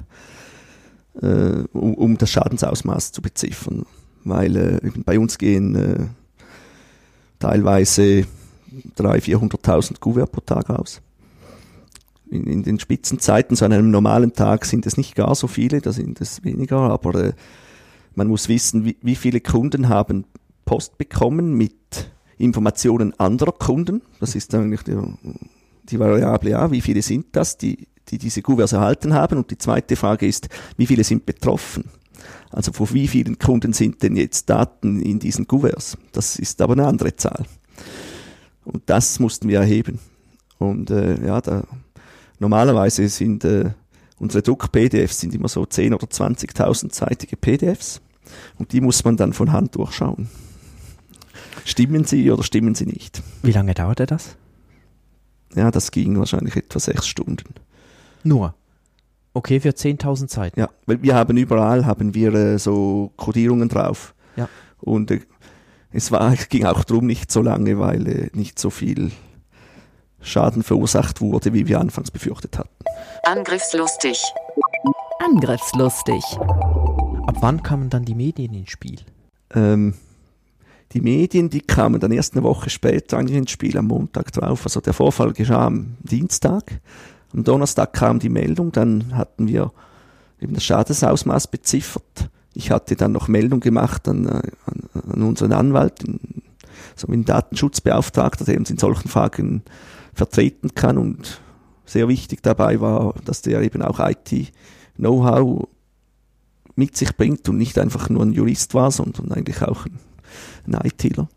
äh, 1.22 1.64
um, 1.72 1.94
um 1.94 2.18
das 2.18 2.30
Schadensausmaß 2.30 3.12
zu 3.12 3.22
beziffern. 3.22 3.86
Weil 4.24 4.56
äh, 4.56 4.90
bei 5.04 5.18
uns 5.18 5.38
gehen 5.38 5.76
äh, 5.76 6.06
teilweise 7.38 8.26
300.000, 8.98 9.52
400.000 9.62 10.00
Kuvert 10.00 10.32
pro 10.32 10.40
Tag 10.40 10.68
aus. 10.70 11.00
In, 12.28 12.44
in, 12.48 12.64
den 12.64 12.80
Spitzenzeiten, 12.80 13.56
so 13.56 13.64
an 13.64 13.72
einem 13.72 13.92
normalen 13.92 14.32
Tag 14.32 14.64
sind 14.64 14.84
es 14.84 14.96
nicht 14.96 15.14
gar 15.14 15.36
so 15.36 15.46
viele, 15.46 15.80
da 15.80 15.92
sind 15.92 16.20
es 16.20 16.42
weniger, 16.42 16.78
aber 16.78 17.14
äh, 17.14 17.32
man 18.16 18.26
muss 18.26 18.48
wissen, 18.48 18.84
wie, 18.84 18.96
wie 19.00 19.14
viele 19.14 19.40
Kunden 19.40 19.88
haben 19.88 20.24
Post 20.66 20.98
bekommen 20.98 21.54
mit 21.54 22.10
Informationen 22.36 23.18
anderer 23.18 23.52
Kunden. 23.52 24.02
Das 24.20 24.34
ist 24.34 24.54
eigentlich 24.54 24.82
die, 24.82 24.98
die 25.84 25.98
Variable 25.98 26.50
ja, 26.50 26.70
wie 26.70 26.82
viele 26.82 27.00
sind 27.00 27.26
das, 27.32 27.56
die, 27.56 27.88
die 28.08 28.18
diese 28.18 28.42
Kuverts 28.42 28.72
erhalten 28.72 29.14
haben. 29.14 29.38
Und 29.38 29.50
die 29.50 29.56
zweite 29.56 29.96
Frage 29.96 30.26
ist, 30.26 30.48
wie 30.76 30.86
viele 30.86 31.04
sind 31.04 31.24
betroffen? 31.24 31.84
Also 32.50 32.72
von 32.72 32.92
wie 32.92 33.08
vielen 33.08 33.38
Kunden 33.38 33.72
sind 33.72 34.02
denn 34.02 34.16
jetzt 34.16 34.50
Daten 34.50 35.00
in 35.00 35.18
diesen 35.18 35.46
Kuverts? 35.46 35.96
Das 36.12 36.38
ist 36.38 36.60
aber 36.60 36.74
eine 36.74 36.86
andere 36.86 37.16
Zahl. 37.16 37.46
Und 38.64 38.82
das 38.86 39.20
mussten 39.20 39.48
wir 39.48 39.60
erheben. 39.60 40.00
Und 40.58 40.90
äh, 40.90 41.24
ja, 41.24 41.40
da, 41.40 41.62
normalerweise 42.38 43.08
sind 43.08 43.44
äh, 43.44 43.70
unsere 44.18 44.42
Druck-PDFs 44.42 45.20
sind 45.20 45.34
immer 45.34 45.48
so 45.48 45.62
10.000 45.62 45.94
oder 45.94 46.06
20.000 46.06 46.94
seitige 46.94 47.36
PDFs. 47.36 48.00
Und 48.58 48.72
die 48.72 48.80
muss 48.80 49.04
man 49.04 49.16
dann 49.16 49.32
von 49.32 49.52
Hand 49.52 49.76
durchschauen. 49.76 50.28
Stimmen 51.64 52.04
sie 52.04 52.30
oder 52.30 52.42
stimmen 52.42 52.74
sie 52.74 52.86
nicht? 52.86 53.22
Wie 53.42 53.52
lange 53.52 53.74
dauerte 53.74 54.06
das? 54.06 54.36
Ja, 55.54 55.70
das 55.70 55.90
ging 55.90 56.18
wahrscheinlich 56.18 56.56
etwa 56.56 56.78
sechs 56.78 57.06
Stunden. 57.06 57.54
Nur? 58.22 58.54
Okay, 59.32 59.60
für 59.60 59.70
10.000 59.70 60.30
Seiten. 60.30 60.58
Ja, 60.58 60.70
weil 60.86 61.02
wir 61.02 61.14
haben 61.14 61.36
überall 61.36 61.84
haben 61.86 62.14
wir 62.14 62.34
äh, 62.34 62.58
so 62.58 63.12
Codierungen 63.16 63.68
drauf. 63.68 64.14
Ja. 64.36 64.48
Und 64.80 65.10
äh, 65.10 65.20
es 65.92 66.10
war, 66.10 66.32
es 66.32 66.48
ging 66.48 66.64
auch 66.66 66.84
darum 66.84 67.06
nicht 67.06 67.30
so 67.30 67.42
lange, 67.42 67.78
weil 67.78 68.06
äh, 68.06 68.30
nicht 68.32 68.58
so 68.58 68.70
viel 68.70 69.12
Schaden 70.20 70.62
verursacht 70.62 71.20
wurde, 71.20 71.52
wie 71.52 71.68
wir 71.68 71.80
anfangs 71.80 72.10
befürchtet 72.10 72.58
hatten. 72.58 72.70
Angriffslustig. 73.24 74.22
Angriffslustig. 75.20 76.22
Ab 77.26 77.36
wann 77.40 77.62
kamen 77.62 77.90
dann 77.90 78.04
die 78.04 78.14
Medien 78.14 78.54
ins 78.54 78.70
Spiel? 78.70 79.00
Ähm, 79.54 79.94
die 80.92 81.00
Medien, 81.00 81.50
die 81.50 81.60
kamen 81.60 82.00
dann 82.00 82.12
erst 82.12 82.34
eine 82.34 82.42
Woche 82.42 82.70
später 82.70 83.18
eigentlich 83.18 83.36
ins 83.36 83.50
Spiel, 83.50 83.76
am 83.76 83.86
Montag 83.86 84.32
drauf. 84.32 84.64
Also 84.64 84.80
der 84.80 84.92
Vorfall 84.92 85.32
geschah 85.32 85.66
am 85.66 85.96
Dienstag. 86.00 86.80
Am 87.32 87.44
Donnerstag 87.44 87.92
kam 87.92 88.18
die 88.18 88.28
Meldung, 88.28 88.72
dann 88.72 89.16
hatten 89.16 89.48
wir 89.48 89.72
eben 90.40 90.54
das 90.54 90.64
Schadensausmaß 90.64 91.48
beziffert. 91.48 92.30
Ich 92.54 92.70
hatte 92.70 92.96
dann 92.96 93.12
noch 93.12 93.28
Meldung 93.28 93.60
gemacht 93.60 94.08
an, 94.08 94.26
äh, 94.26 94.42
an, 94.64 95.12
an 95.12 95.22
unseren 95.22 95.52
Anwalt, 95.52 96.04
so 96.94 97.08
einen 97.08 97.24
Datenschutzbeauftragter, 97.24 98.44
der 98.44 98.58
uns 98.58 98.70
in 98.70 98.78
solchen 98.78 99.08
Fragen 99.08 99.62
vertreten 100.14 100.74
kann. 100.74 100.98
Und 100.98 101.40
sehr 101.84 102.08
wichtig 102.08 102.42
dabei 102.42 102.80
war, 102.80 103.14
dass 103.24 103.42
der 103.42 103.60
eben 103.60 103.82
auch 103.82 104.00
IT-Know-how 104.00 105.68
mit 106.74 106.96
sich 106.96 107.16
bringt 107.16 107.48
und 107.48 107.56
nicht 107.56 107.78
einfach 107.78 108.08
nur 108.08 108.22
ein 108.22 108.32
Jurist 108.32 108.74
war, 108.74 108.90
sondern 108.90 109.32
eigentlich 109.32 109.62
auch 109.62 109.86
ein 109.86 109.98
ein 110.66 110.74
ITler. 110.84 111.28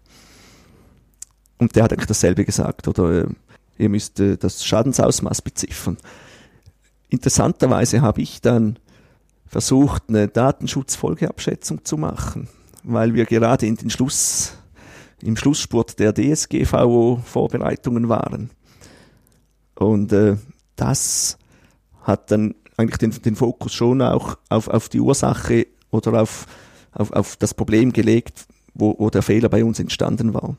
Und 1.57 1.75
der 1.75 1.83
hat 1.83 1.93
eigentlich 1.93 2.07
dasselbe 2.07 2.45
gesagt, 2.45 2.87
oder 2.87 3.23
äh, 3.23 3.27
ihr 3.77 3.89
müsst 3.89 4.19
äh, 4.19 4.37
das 4.37 4.63
Schadensausmaß 4.65 5.41
beziffern. 5.41 5.97
Interessanterweise 7.09 8.01
habe 8.01 8.21
ich 8.21 8.41
dann 8.41 8.77
versucht, 9.45 10.03
eine 10.07 10.27
Datenschutzfolgeabschätzung 10.27 11.83
zu 11.83 11.97
machen, 11.97 12.47
weil 12.83 13.15
wir 13.15 13.25
gerade 13.25 13.65
in 13.65 13.75
den 13.75 13.89
Schluss, 13.89 14.53
im 15.21 15.35
Schlussspurt 15.35 15.99
der 15.99 16.13
DSGVO-Vorbereitungen 16.13 18.07
waren. 18.09 18.51
Und 19.75 20.13
äh, 20.13 20.37
das 20.75 21.37
hat 22.03 22.31
dann 22.31 22.55
eigentlich 22.77 22.97
den, 22.97 23.11
den 23.11 23.35
Fokus 23.35 23.73
schon 23.73 24.01
auch 24.01 24.37
auf, 24.49 24.67
auf 24.67 24.87
die 24.87 25.01
Ursache 25.01 25.67
oder 25.91 26.21
auf, 26.21 26.45
auf, 26.93 27.11
auf 27.11 27.35
das 27.35 27.53
Problem 27.53 27.91
gelegt, 27.91 28.45
wo, 28.73 28.95
wo 28.97 29.09
der 29.09 29.21
Fehler 29.21 29.49
bei 29.49 29.63
uns 29.63 29.79
entstanden 29.79 30.33
war. 30.33 30.55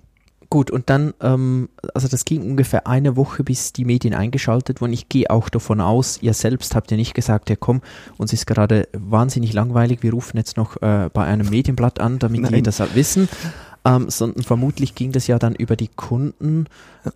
Gut, 0.52 0.72
und 0.72 0.90
dann, 0.90 1.14
ähm, 1.20 1.68
also 1.94 2.08
das 2.08 2.24
ging 2.24 2.42
ungefähr 2.42 2.88
eine 2.88 3.16
Woche, 3.16 3.44
bis 3.44 3.72
die 3.72 3.84
Medien 3.84 4.14
eingeschaltet 4.14 4.80
wurden. 4.80 4.92
Ich 4.92 5.08
gehe 5.08 5.30
auch 5.30 5.48
davon 5.48 5.80
aus, 5.80 6.18
ihr 6.22 6.34
selbst 6.34 6.74
habt 6.74 6.90
ja 6.90 6.96
nicht 6.96 7.14
gesagt, 7.14 7.50
ja 7.50 7.56
komm, 7.56 7.82
uns 8.18 8.32
ist 8.32 8.48
gerade 8.48 8.88
wahnsinnig 8.92 9.52
langweilig, 9.52 10.02
wir 10.02 10.10
rufen 10.10 10.36
jetzt 10.38 10.56
noch 10.56 10.82
äh, 10.82 11.08
bei 11.12 11.24
einem 11.24 11.48
Medienblatt 11.48 12.00
an, 12.00 12.18
damit 12.18 12.42
Nein. 12.42 12.54
die 12.54 12.62
das 12.62 12.80
halt 12.80 12.96
wissen. 12.96 13.28
Ähm, 13.82 14.10
sondern 14.10 14.42
vermutlich 14.42 14.94
ging 14.94 15.12
das 15.12 15.26
ja 15.26 15.38
dann 15.38 15.54
über 15.54 15.74
die 15.74 15.88
Kunden. 15.88 16.66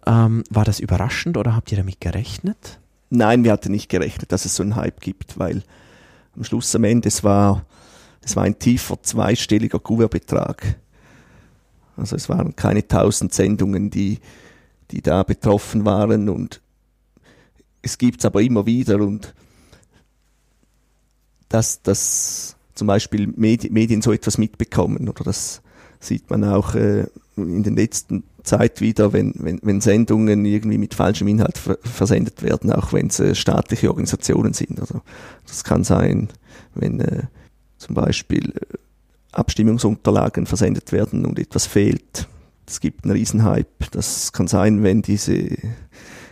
Ähm, 0.06 0.44
war 0.48 0.64
das 0.64 0.80
überraschend 0.80 1.36
oder 1.36 1.54
habt 1.54 1.70
ihr 1.72 1.76
damit 1.76 2.00
gerechnet? 2.00 2.78
Nein, 3.10 3.44
wir 3.44 3.52
hatten 3.52 3.72
nicht 3.72 3.90
gerechnet, 3.90 4.32
dass 4.32 4.46
es 4.46 4.56
so 4.56 4.62
einen 4.62 4.76
Hype 4.76 5.00
gibt, 5.00 5.38
weil 5.38 5.62
am 6.36 6.44
Schluss 6.44 6.74
am 6.74 6.84
Ende 6.84 7.08
es 7.08 7.22
war, 7.22 7.66
es 8.24 8.34
war 8.36 8.44
ein 8.44 8.58
tiefer 8.58 9.02
zweistelliger 9.02 9.78
Kuvertbetrag 9.78 10.76
also 11.96 12.16
es 12.16 12.28
waren 12.28 12.56
keine 12.56 12.86
tausend 12.86 13.32
Sendungen, 13.32 13.90
die, 13.90 14.18
die 14.90 15.02
da 15.02 15.22
betroffen 15.22 15.84
waren 15.84 16.28
und 16.28 16.60
es 17.82 17.98
gibt's 17.98 18.24
aber 18.24 18.42
immer 18.42 18.66
wieder 18.66 19.00
und 19.00 19.34
dass, 21.48 21.82
dass 21.82 22.56
zum 22.74 22.86
Beispiel 22.88 23.28
Medien 23.36 24.02
so 24.02 24.12
etwas 24.12 24.38
mitbekommen 24.38 25.08
oder 25.08 25.24
das 25.24 25.62
sieht 26.00 26.28
man 26.30 26.44
auch 26.44 26.74
äh, 26.74 27.06
in 27.36 27.62
den 27.62 27.76
letzten 27.76 28.24
Zeit 28.42 28.80
wieder, 28.80 29.12
wenn, 29.12 29.32
wenn, 29.38 29.58
wenn 29.62 29.80
Sendungen 29.80 30.44
irgendwie 30.44 30.78
mit 30.78 30.94
falschem 30.94 31.28
Inhalt 31.28 31.58
ver 31.58 31.78
versendet 31.82 32.42
werden, 32.42 32.70
auch 32.72 32.92
wenn 32.92 33.06
es 33.06 33.18
äh, 33.18 33.34
staatliche 33.34 33.88
Organisationen 33.88 34.52
sind. 34.52 34.80
Also 34.80 35.00
das 35.46 35.64
kann 35.64 35.82
sein, 35.82 36.28
wenn 36.74 37.00
äh, 37.00 37.22
zum 37.78 37.94
Beispiel 37.94 38.50
äh, 38.50 38.76
Abstimmungsunterlagen 39.36 40.46
versendet 40.46 40.92
werden 40.92 41.26
und 41.26 41.38
etwas 41.38 41.66
fehlt. 41.66 42.28
Es 42.66 42.80
gibt 42.80 43.04
einen 43.04 43.12
Riesenhype. 43.12 43.90
Das 43.90 44.32
kann 44.32 44.48
sein, 44.48 44.82
wenn 44.82 45.02
diese 45.02 45.56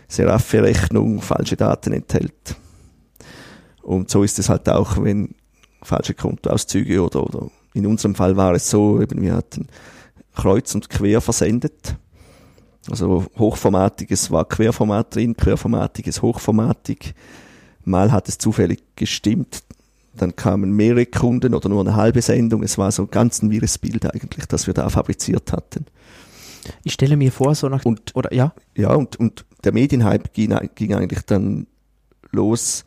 Seraphe-Rechnung 0.07 1.21
falsche 1.21 1.55
Daten 1.55 1.93
enthält. 1.93 2.55
Und 3.81 4.09
so 4.09 4.23
ist 4.23 4.39
es 4.39 4.49
halt 4.49 4.67
auch, 4.69 5.03
wenn 5.03 5.35
falsche 5.81 6.13
Kontoauszüge 6.13 7.03
oder, 7.03 7.23
oder 7.23 7.49
in 7.73 7.85
unserem 7.85 8.15
Fall 8.15 8.37
war 8.37 8.53
es 8.53 8.69
so, 8.69 9.01
eben 9.01 9.21
wir 9.21 9.35
hatten 9.35 9.67
kreuz 10.35 10.73
und 10.75 10.89
quer 10.89 11.21
versendet. 11.21 11.97
Also 12.89 13.25
hochformatiges 13.37 14.31
war 14.31 14.45
Querformat 14.45 15.15
drin, 15.15 15.35
querformatiges 15.35 16.21
hochformatig. 16.21 17.13
Mal 17.85 18.11
hat 18.11 18.29
es 18.29 18.37
zufällig 18.37 18.83
gestimmt, 18.95 19.63
dann 20.15 20.35
kamen 20.35 20.71
mehrere 20.71 21.05
Kunden 21.05 21.53
oder 21.53 21.69
nur 21.69 21.81
eine 21.81 21.95
halbe 21.95 22.21
Sendung. 22.21 22.63
Es 22.63 22.77
war 22.77 22.91
so 22.91 23.07
ganz 23.07 23.41
ein 23.41 23.51
wirres 23.51 23.77
Bild 23.77 24.05
eigentlich, 24.13 24.45
das 24.45 24.67
wir 24.67 24.73
da 24.73 24.89
fabriziert 24.89 25.51
hatten. 25.51 25.85
Ich 26.83 26.93
stelle 26.93 27.17
mir 27.17 27.31
vor, 27.31 27.55
so 27.55 27.67
nach 27.67 27.83
und, 27.85 28.15
oder 28.15 28.33
ja. 28.33 28.53
Ja, 28.77 28.93
und, 28.93 29.19
und 29.19 29.45
der 29.63 29.73
Medienhype 29.73 30.29
ging, 30.33 30.55
ging 30.75 30.93
eigentlich 30.93 31.21
dann 31.25 31.67
los, 32.31 32.85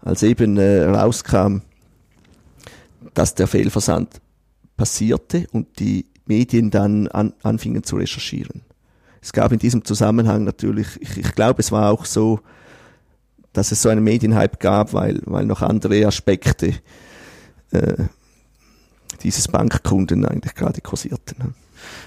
als 0.00 0.22
eben 0.22 0.58
äh, 0.58 0.84
rauskam, 0.84 1.58
dass 3.14 3.34
der 3.34 3.46
Fehlversand 3.46 4.20
passierte 4.76 5.46
und 5.52 5.78
die 5.78 6.06
Medien 6.26 6.70
dann 6.70 7.08
an, 7.08 7.32
anfingen 7.42 7.84
zu 7.84 7.96
recherchieren. 7.96 8.62
Es 9.20 9.32
gab 9.32 9.52
in 9.52 9.58
diesem 9.58 9.84
Zusammenhang 9.84 10.44
natürlich, 10.44 11.00
ich, 11.00 11.18
ich 11.18 11.34
glaube, 11.34 11.60
es 11.60 11.72
war 11.72 11.90
auch 11.90 12.04
so, 12.04 12.40
dass 13.54 13.72
es 13.72 13.80
so 13.80 13.88
einen 13.88 14.04
Medienhype 14.04 14.58
gab, 14.58 14.92
weil, 14.92 15.20
weil 15.24 15.46
noch 15.46 15.62
andere 15.62 16.06
Aspekte 16.06 16.74
äh, 17.70 17.94
dieses 19.22 19.48
Bankkunden 19.48 20.26
eigentlich 20.26 20.54
gerade 20.54 20.82
kursierten. 20.82 21.54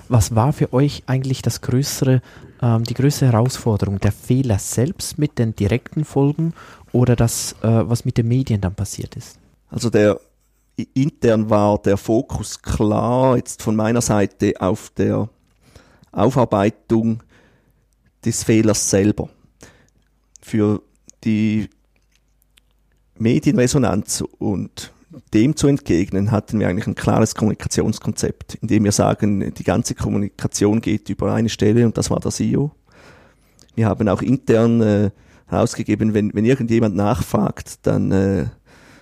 Was 0.10 0.36
war 0.36 0.53
für 0.53 0.73
euch 0.73 1.03
eigentlich 1.07 1.41
das 1.41 1.62
größere, 1.62 2.21
ähm, 2.62 2.83
die 2.83 2.93
größte 2.93 3.27
Herausforderung? 3.27 3.99
Der 3.99 4.12
Fehler 4.12 4.60
selbst 4.60 5.17
mit 5.17 5.39
den 5.39 5.55
direkten 5.55 6.05
Folgen 6.05 6.53
oder 6.91 7.15
das, 7.15 7.53
äh, 7.62 7.67
was 7.67 8.05
mit 8.05 8.17
den 8.17 8.27
Medien 8.27 8.62
dann 8.62 8.75
passiert 8.75 9.15
ist? 9.15 9.39
Also 9.69 9.89
der 9.89 10.19
intern 10.93 11.49
war 11.49 11.79
der 11.79 11.97
Fokus 11.97 12.62
klar 12.62 13.38
jetzt 13.38 13.63
von 13.63 13.75
meiner 13.75 14.01
Seite 14.01 14.53
auf 14.60 14.91
der 14.95 15.29
Aufarbeitung 16.12 17.23
des 18.23 18.43
Fehlers 18.43 18.89
selber. 18.89 19.29
Für 20.41 20.81
die 21.23 21.69
Medienresonanz 23.17 24.23
und 24.38 24.93
dem 25.34 25.56
zu 25.56 25.67
entgegnen, 25.67 26.32
hatten 26.32 26.60
wir 26.60 26.67
eigentlich 26.67 26.88
ein 26.88 26.95
klares 26.95 27.36
Kommunikationskonzept, 27.36 28.56
in 28.56 28.67
dem 28.67 28.84
wir 28.84 28.91
sagen, 28.91 29.53
die 29.53 29.63
ganze 29.63 29.95
Kommunikation 29.95 30.82
geht 30.82 31.10
über 31.10 31.34
eine 31.34 31.49
Stelle 31.49 31.86
und 31.86 31.97
das 31.97 32.10
war 32.10 32.19
der 32.19 32.32
CEO. 32.32 32.71
Wir 33.75 33.88
haben 33.88 34.08
auch 34.10 34.21
intern 34.21 34.82
äh, 34.82 35.12
herausgegeben, 35.47 36.13
wenn, 36.13 36.34
wenn 36.34 36.45
irgendjemand 36.45 36.95
nachfragt, 36.95 37.80
dann 37.84 38.12
äh, 38.12 38.45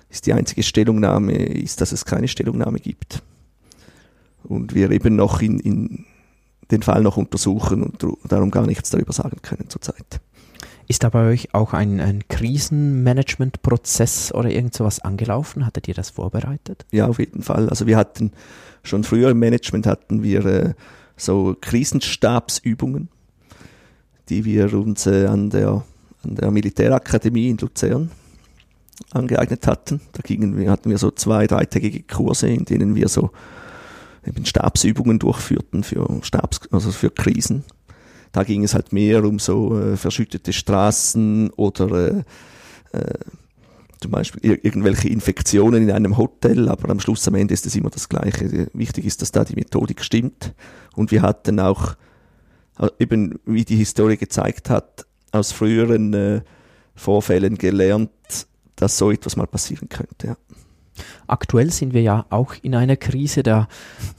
ist 0.10 0.25
die 0.25 0.34
einzige 0.34 0.63
Stellungnahme, 0.63 1.34
ist, 1.34 1.82
dass 1.82 1.91
es 1.91 2.06
keine 2.06 2.28
Stellungnahme 2.28 2.80
gibt. 2.80 3.21
Und 4.43 4.75
wir 4.75 4.91
eben 4.91 5.15
noch 5.15 5.41
in, 5.41 5.60
in 5.60 6.06
den 6.71 6.84
Fall 6.84 7.01
noch 7.01 7.17
untersuchen 7.17 7.84
und 7.84 8.06
darum 8.28 8.51
gar 8.51 8.65
nichts 8.65 8.89
darüber 8.89 9.13
sagen 9.13 9.38
können 9.41 9.69
zurzeit. 9.69 10.21
Ist 10.88 11.04
da 11.04 11.10
bei 11.10 11.28
euch 11.28 11.54
auch 11.54 11.74
ein, 11.74 12.00
ein 12.00 12.28
Krisenmanagement-Prozess 12.28 14.32
oder 14.34 14.52
irgend 14.52 14.76
sowas 14.76 15.00
angelaufen? 15.00 15.65
Hattet 15.65 15.88
ihr 15.88 15.95
das 15.95 16.12
vorbereitet? 16.12 16.86
Ja, 16.91 17.08
auf 17.08 17.17
jeden 17.17 17.41
Fall. 17.41 17.69
Also 17.69 17.88
wir 17.88 17.98
hatten 17.98 18.32
schon 18.84 19.04
früher 19.04 19.32
im 19.32 19.39
Management 19.39 19.88
hatten 19.88 20.21
wir 20.21 20.45
äh, 20.45 20.74
so 21.17 21.56
Krisenstabsübungen, 21.60 23.10
die 24.30 24.45
wir 24.45 24.71
uns 24.74 25.08
äh, 25.08 25.26
an, 25.26 25.50
der, 25.50 25.84
an 26.24 26.36
der 26.36 26.52
Militärakademie 26.52 27.50
in 27.50 27.58
Luzern 27.58 28.12
angeeignet 29.12 29.67
hatten. 29.67 30.02
Da 30.13 30.21
gingen 30.21 30.56
wir, 30.58 30.69
hatten 30.69 30.91
wir 30.91 31.00
so 31.00 31.10
zwei, 31.12 31.48
dreitägige 31.48 32.04
Kurse, 32.04 32.48
in 32.48 32.65
denen 32.65 32.95
wir 32.95 33.08
so 33.08 33.32
eben 34.26 34.45
Stabsübungen 34.45 35.19
durchführten 35.19 35.84
für 35.84 36.19
Stabs, 36.21 36.62
also 36.71 36.91
für 36.91 37.10
Krisen. 37.10 37.63
Da 38.36 38.43
ging 38.43 38.65
es 38.65 38.74
halt 38.74 38.91
mehr 38.91 39.24
um 39.24 39.39
so 39.39 39.80
äh, 39.80 39.95
verschüttete 39.95 40.52
Straßen 40.52 41.52
oder 41.52 42.10
äh, 42.10 42.24
äh, 42.91 43.13
zum 44.02 44.12
Beispiel 44.12 44.60
irgendwelche 44.62 45.08
Infektionen 45.08 45.84
in 45.84 45.91
einem 45.91 46.17
Hotel, 46.17 46.67
aber 46.67 46.89
am 46.89 47.00
Schluss 47.00 47.26
am 47.30 47.36
Ende 47.36 47.54
ist 47.54 47.65
es 47.65 47.78
immer 47.78 47.91
das 47.91 48.10
Gleiche. 48.10 48.67
Wichtig 48.74 49.06
ist, 49.06 49.21
dass 49.21 49.32
da 49.32 49.45
die 49.45 49.56
Methodik 49.56 50.04
stimmt. 50.04 50.54
Und 50.98 51.12
wir 51.12 51.21
hatten 51.21 51.62
auch, 51.62 51.95
äh, 52.78 52.89
eben 53.00 53.39
wie 53.45 53.63
die 53.63 53.78
Historie 53.78 54.17
gezeigt 54.17 54.69
hat, 54.69 55.06
aus 55.32 55.54
früheren 55.54 56.13
äh, 56.13 56.41
Vorfällen 56.93 57.58
gelernt, 57.58 58.12
dass 58.76 58.98
so 58.98 59.12
etwas 59.12 59.38
mal 59.38 59.48
passieren 59.48 59.88
könnte. 59.88 60.28
Ja. 60.28 60.38
Aktuell 61.27 61.71
sind 61.71 61.93
wir 61.93 62.01
ja 62.01 62.25
auch 62.29 62.53
in 62.62 62.75
einer 62.75 62.95
Krise, 62.95 63.43
da 63.43 63.67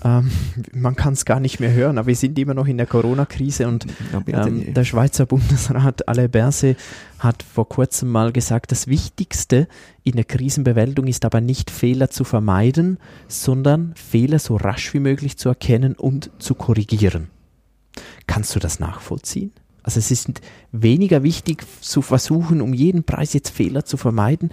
ähm, 0.04 0.30
man 0.72 0.96
kann 0.96 1.14
es 1.14 1.24
gar 1.24 1.40
nicht 1.40 1.60
mehr 1.60 1.72
hören, 1.72 1.98
aber 1.98 2.08
wir 2.08 2.16
sind 2.16 2.38
immer 2.38 2.54
noch 2.54 2.66
in 2.66 2.76
der 2.76 2.86
Corona-Krise 2.86 3.68
und 3.68 3.86
ähm, 4.26 4.74
der 4.74 4.84
Schweizer 4.84 5.26
Bundesrat 5.26 6.08
Alain 6.08 6.30
Berse 6.30 6.76
hat 7.18 7.42
vor 7.42 7.68
kurzem 7.68 8.10
mal 8.10 8.32
gesagt, 8.32 8.72
das 8.72 8.88
Wichtigste 8.88 9.68
in 10.02 10.12
der 10.12 10.24
Krisenbewältigung 10.24 11.08
ist 11.08 11.24
aber 11.24 11.40
nicht 11.40 11.70
Fehler 11.70 12.10
zu 12.10 12.24
vermeiden, 12.24 12.98
sondern 13.28 13.92
Fehler 13.94 14.38
so 14.38 14.56
rasch 14.56 14.92
wie 14.94 15.00
möglich 15.00 15.36
zu 15.36 15.48
erkennen 15.48 15.94
und 15.94 16.30
zu 16.38 16.54
korrigieren. 16.54 17.28
Kannst 18.26 18.54
du 18.54 18.58
das 18.58 18.80
nachvollziehen? 18.80 19.52
Also 19.86 20.00
es 20.00 20.10
ist 20.10 20.28
weniger 20.72 21.22
wichtig 21.22 21.62
zu 21.80 22.02
versuchen, 22.02 22.60
um 22.60 22.74
jeden 22.74 23.04
Preis 23.04 23.32
jetzt 23.34 23.50
Fehler 23.50 23.84
zu 23.84 23.96
vermeiden. 23.96 24.50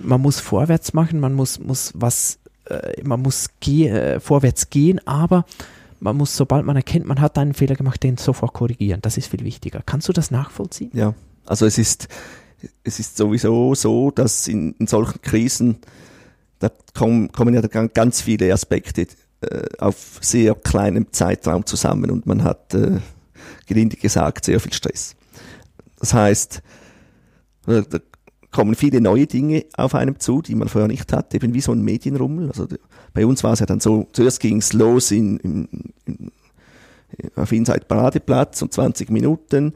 Man 0.00 0.20
muss 0.20 0.38
vorwärts 0.38 0.94
machen, 0.94 1.18
man 1.18 1.34
muss, 1.34 1.58
muss 1.58 1.92
was, 1.96 2.38
äh, 2.66 3.02
man 3.02 3.20
muss 3.20 3.48
geh, 3.58 3.88
äh, 3.88 4.20
vorwärts 4.20 4.70
gehen, 4.70 5.04
aber 5.04 5.44
man 5.98 6.16
muss, 6.16 6.36
sobald 6.36 6.64
man 6.64 6.76
erkennt, 6.76 7.06
man 7.06 7.20
hat 7.20 7.36
einen 7.38 7.54
Fehler 7.54 7.74
gemacht, 7.74 8.04
den 8.04 8.18
sofort 8.18 8.52
korrigieren. 8.52 9.00
Das 9.02 9.16
ist 9.16 9.26
viel 9.26 9.44
wichtiger. 9.44 9.82
Kannst 9.84 10.06
du 10.06 10.12
das 10.12 10.30
nachvollziehen? 10.30 10.92
Ja, 10.92 11.12
also 11.44 11.66
es 11.66 11.76
ist, 11.76 12.06
es 12.84 13.00
ist 13.00 13.16
sowieso 13.16 13.74
so, 13.74 14.12
dass 14.12 14.46
in, 14.46 14.74
in 14.78 14.86
solchen 14.86 15.20
Krisen, 15.22 15.78
da 16.60 16.70
kommen, 16.94 17.32
kommen 17.32 17.52
ja 17.52 17.62
ganz 17.62 18.20
viele 18.20 18.52
Aspekte 18.52 19.08
äh, 19.40 19.62
auf 19.78 20.18
sehr 20.20 20.54
kleinem 20.54 21.12
Zeitraum 21.12 21.66
zusammen 21.66 22.12
und 22.12 22.26
man 22.26 22.44
hat 22.44 22.74
äh, 22.74 23.00
gelinde 23.68 23.96
gesagt, 23.96 24.46
sehr 24.46 24.58
viel 24.58 24.72
Stress. 24.72 25.14
Das 26.00 26.14
heißt, 26.14 26.62
da 27.66 27.98
kommen 28.50 28.74
viele 28.74 29.00
neue 29.00 29.26
Dinge 29.26 29.66
auf 29.76 29.94
einem 29.94 30.18
zu, 30.18 30.42
die 30.42 30.54
man 30.54 30.68
vorher 30.68 30.88
nicht 30.88 31.12
hat, 31.12 31.34
eben 31.34 31.54
wie 31.54 31.60
so 31.60 31.72
ein 31.72 31.82
Medienrummel. 31.82 32.48
Also 32.48 32.66
bei 33.12 33.26
uns 33.26 33.44
war 33.44 33.52
es 33.52 33.60
ja 33.60 33.66
dann 33.66 33.80
so, 33.80 34.08
zuerst 34.12 34.40
ging 34.40 34.58
es 34.58 34.72
los 34.72 35.10
in, 35.10 35.38
in, 35.38 35.68
in, 36.06 36.32
auf 37.36 37.52
Inside 37.52 37.84
Paradeplatz 37.86 38.62
und 38.62 38.72
20 38.72 39.10
Minuten 39.10 39.74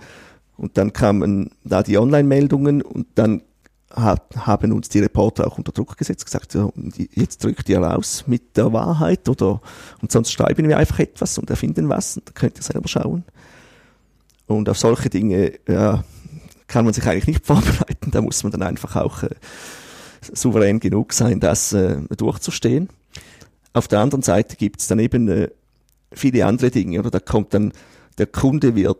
und 0.57 0.77
dann 0.79 0.93
kamen 0.93 1.51
da 1.65 1.83
die 1.83 1.99
Online-Meldungen 1.99 2.83
und 2.83 3.07
dann 3.15 3.43
hat, 3.91 4.35
haben 4.37 4.73
uns 4.73 4.89
die 4.89 5.01
Reporter 5.01 5.47
auch 5.47 5.59
unter 5.59 5.73
Druck 5.73 5.99
gesetzt, 5.99 6.25
gesagt, 6.25 6.55
ja, 6.55 6.69
jetzt 7.13 7.45
drückt 7.45 7.69
ihr 7.69 7.79
raus 7.79 8.25
mit 8.27 8.57
der 8.57 8.73
Wahrheit 8.73 9.29
oder 9.29 9.61
und 10.01 10.11
sonst 10.11 10.33
schreiben 10.33 10.67
wir 10.67 10.79
einfach 10.79 10.99
etwas 10.99 11.37
und 11.39 11.51
erfinden 11.51 11.89
was 11.89 12.17
und 12.17 12.29
da 12.29 12.33
könnt 12.33 12.59
ihr 12.59 12.63
selber 12.63 12.89
schauen. 12.89 13.25
Und 14.47 14.69
auf 14.69 14.79
solche 14.79 15.09
Dinge 15.09 15.53
ja, 15.69 16.05
kann 16.67 16.85
man 16.85 16.95
sich 16.95 17.05
eigentlich 17.07 17.27
nicht 17.27 17.47
vorbereiten. 17.47 18.11
Da 18.11 18.21
muss 18.21 18.43
man 18.43 18.53
dann 18.53 18.63
einfach 18.63 18.97
auch 18.97 19.23
äh, 19.23 19.31
souverän 20.21 20.81
genug 20.81 21.13
sein, 21.13 21.41
das 21.41 21.73
äh, 21.73 21.97
durchzustehen. 22.17 22.89
Auf 23.73 23.89
der 23.89 24.01
anderen 24.01 24.23
Seite 24.23 24.57
gibt 24.57 24.81
es 24.81 24.89
dann 24.89 24.99
eben 24.99 25.29
äh, 25.29 25.49
viele 26.13 26.47
andere 26.47 26.71
Dinge. 26.71 26.99
Oder 26.99 27.11
da 27.11 27.21
kommt 27.21 27.55
dann 27.55 27.73
der 28.19 28.27
Kunde 28.27 28.75
wird 28.75 28.99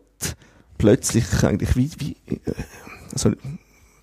plötzlich 0.79 1.25
eigentlich 1.45 1.77
wie, 1.77 1.91
wie 1.99 2.13
äh, 2.33 2.55
also 3.13 3.33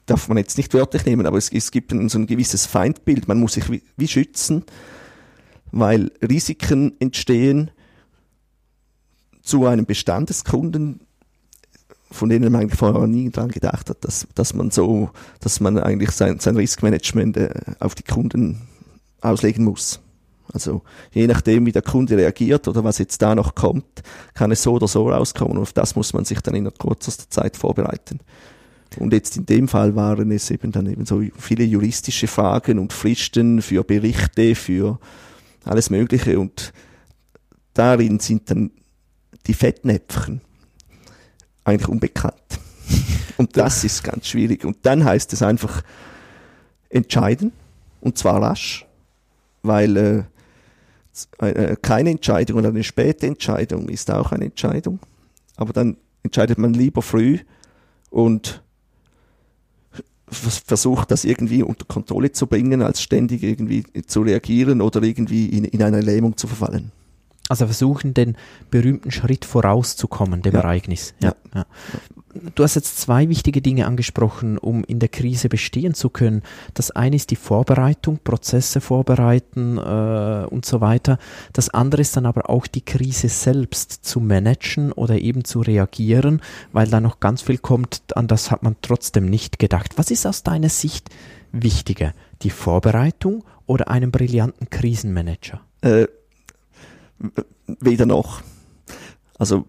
darf 0.06 0.28
man 0.28 0.38
jetzt 0.38 0.58
nicht 0.58 0.74
wörtlich 0.74 1.06
nehmen, 1.06 1.26
aber 1.26 1.38
es, 1.38 1.52
es 1.52 1.72
gibt 1.72 1.92
ein, 1.92 2.10
so 2.10 2.20
ein 2.20 2.28
gewisses 2.28 2.66
Feindbild. 2.66 3.28
Man 3.28 3.40
muss 3.40 3.54
sich 3.54 3.70
wie, 3.70 3.84
wie 3.98 4.08
schützen, 4.08 4.64
weil 5.72 6.12
Risiken 6.22 6.94
entstehen 7.00 7.72
zu 9.42 9.66
einem 9.66 9.86
Bestand 9.86 10.30
von 12.12 12.30
denen 12.30 12.52
man 12.52 12.70
vorher 12.70 13.08
nie 13.08 13.30
dran 13.30 13.50
gedacht 13.50 13.90
hat, 13.90 14.04
dass, 14.04 14.28
dass 14.36 14.54
man 14.54 14.72
so, 14.72 15.10
dass 15.40 15.60
man 15.60 15.78
eigentlich 15.78 16.12
sein, 16.12 16.40
sein 16.40 16.56
Riskmanagement 16.56 17.38
äh, 17.38 17.54
auf 17.80 17.96
die 17.96 18.04
Kunden 18.04 18.68
auslegen 19.22 19.64
muss. 19.64 20.00
Also 20.52 20.82
je 21.12 21.28
nachdem, 21.28 21.66
wie 21.68 21.72
der 21.72 21.84
Kunde 21.84 22.18
reagiert 22.18 22.68
oder 22.68 22.84
was 22.84 22.98
jetzt 22.98 23.22
da 23.22 23.36
noch 23.36 23.54
kommt, 23.54 24.02
kann 24.34 24.52
es 24.52 24.64
so 24.64 24.74
oder 24.74 24.88
so 24.88 25.10
rauskommen 25.10 25.58
und 25.58 25.62
auf 25.62 25.74
das 25.74 25.96
muss 25.96 26.14
man 26.14 26.26
sich 26.26 26.42
dann 26.42 26.56
in 26.56 26.74
kürzester 26.74 27.30
Zeit 27.30 27.56
vorbereiten. 27.56 28.20
Und 28.98 29.14
jetzt 29.14 29.38
in 29.38 29.46
dem 29.46 29.68
Fall 29.68 29.96
waren 29.96 30.32
es 30.32 30.50
eben 30.50 30.72
dann 30.72 30.88
eben 30.88 31.06
so 31.06 31.22
viele 31.38 31.64
juristische 31.64 32.26
Fragen 32.26 32.80
und 32.80 32.92
Fristen 32.92 33.62
für 33.62 33.84
Berichte, 33.84 34.56
für 34.56 34.98
alles 35.64 35.92
Mögliche 35.92 36.40
und 36.40 36.74
darin 37.76 38.20
sind 38.20 38.50
dann 38.50 38.72
die 39.46 39.54
Fettnäpfchen 39.54 40.42
eigentlich 41.70 41.90
unbekannt. 41.90 42.60
Und 43.38 43.56
das 43.56 43.84
ist 43.84 44.04
ganz 44.04 44.28
schwierig. 44.28 44.66
Und 44.66 44.78
dann 44.84 45.04
heißt 45.04 45.32
es 45.34 45.42
einfach, 45.42 45.82
entscheiden 46.90 47.52
und 48.02 48.18
zwar 48.18 48.42
rasch, 48.42 48.86
weil 49.62 49.98
äh, 49.98 50.24
äh, 51.46 51.76
keine 51.82 52.12
Entscheidung 52.12 52.58
oder 52.58 52.70
eine 52.70 52.84
späte 52.84 53.28
Entscheidung 53.28 53.90
ist 53.90 54.12
auch 54.12 54.32
eine 54.32 54.46
Entscheidung. 54.46 55.00
Aber 55.56 55.74
dann 55.74 55.98
entscheidet 56.24 56.58
man 56.58 56.74
lieber 56.74 57.02
früh 57.02 57.40
und 58.10 58.64
versucht, 60.32 61.12
das 61.12 61.26
irgendwie 61.26 61.64
unter 61.64 61.86
Kontrolle 61.86 62.32
zu 62.32 62.46
bringen, 62.48 62.82
als 62.82 63.02
ständig 63.02 63.44
irgendwie 63.44 63.84
zu 64.06 64.22
reagieren 64.22 64.82
oder 64.82 65.02
irgendwie 65.02 65.48
in, 65.48 65.66
in 65.66 65.82
eine 65.82 66.02
Lähmung 66.02 66.38
zu 66.38 66.48
verfallen. 66.48 66.92
Also 67.50 67.66
versuchen, 67.66 68.14
den 68.14 68.38
berühmten 68.70 69.10
Schritt 69.10 69.44
vorauszukommen, 69.44 70.44
dem 70.44 70.54
ja. 70.54 70.60
Ereignis. 70.60 71.16
Ja. 71.20 71.34
ja. 71.54 71.66
Du 72.56 72.64
hast 72.64 72.76
jetzt 72.76 73.00
zwei 73.00 73.28
wichtige 73.28 73.60
Dinge 73.60 73.88
angesprochen, 73.88 74.60
um 74.60 74.84
in 74.84 75.00
der 75.00 75.10
Krise 75.10 75.50
bestehen 75.50 75.96
zu 75.96 76.12
können. 76.12 76.44
Das 76.76 76.92
eine 76.92 77.16
ist 77.16 77.32
die 77.32 77.36
Vorbereitung, 77.36 78.20
Prozesse 78.24 78.82
vorbereiten 78.82 79.80
äh, 79.80 80.46
und 80.48 80.64
so 80.64 80.80
weiter. 80.80 81.18
Das 81.54 81.70
andere 81.70 82.02
ist 82.02 82.16
dann 82.16 82.28
aber 82.28 82.52
auch 82.52 82.68
die 82.68 82.86
Krise 82.86 83.30
selbst 83.30 84.06
zu 84.06 84.20
managen 84.20 84.92
oder 84.92 85.20
eben 85.20 85.44
zu 85.44 85.62
reagieren, 85.62 86.42
weil 86.72 86.88
da 86.88 87.00
noch 87.00 87.20
ganz 87.20 87.42
viel 87.42 87.58
kommt, 87.58 88.16
an 88.16 88.28
das 88.28 88.52
hat 88.52 88.62
man 88.62 88.76
trotzdem 88.84 89.26
nicht 89.26 89.58
gedacht. 89.58 89.98
Was 89.98 90.12
ist 90.12 90.28
aus 90.28 90.44
deiner 90.44 90.70
Sicht 90.70 91.10
wichtiger, 91.52 92.14
die 92.44 92.52
Vorbereitung 92.52 93.44
oder 93.66 93.90
einen 93.90 94.12
brillanten 94.12 94.70
Krisenmanager? 94.70 95.62
Äh, 95.82 96.06
weder 97.80 98.06
noch. 98.06 98.42
Also 99.38 99.66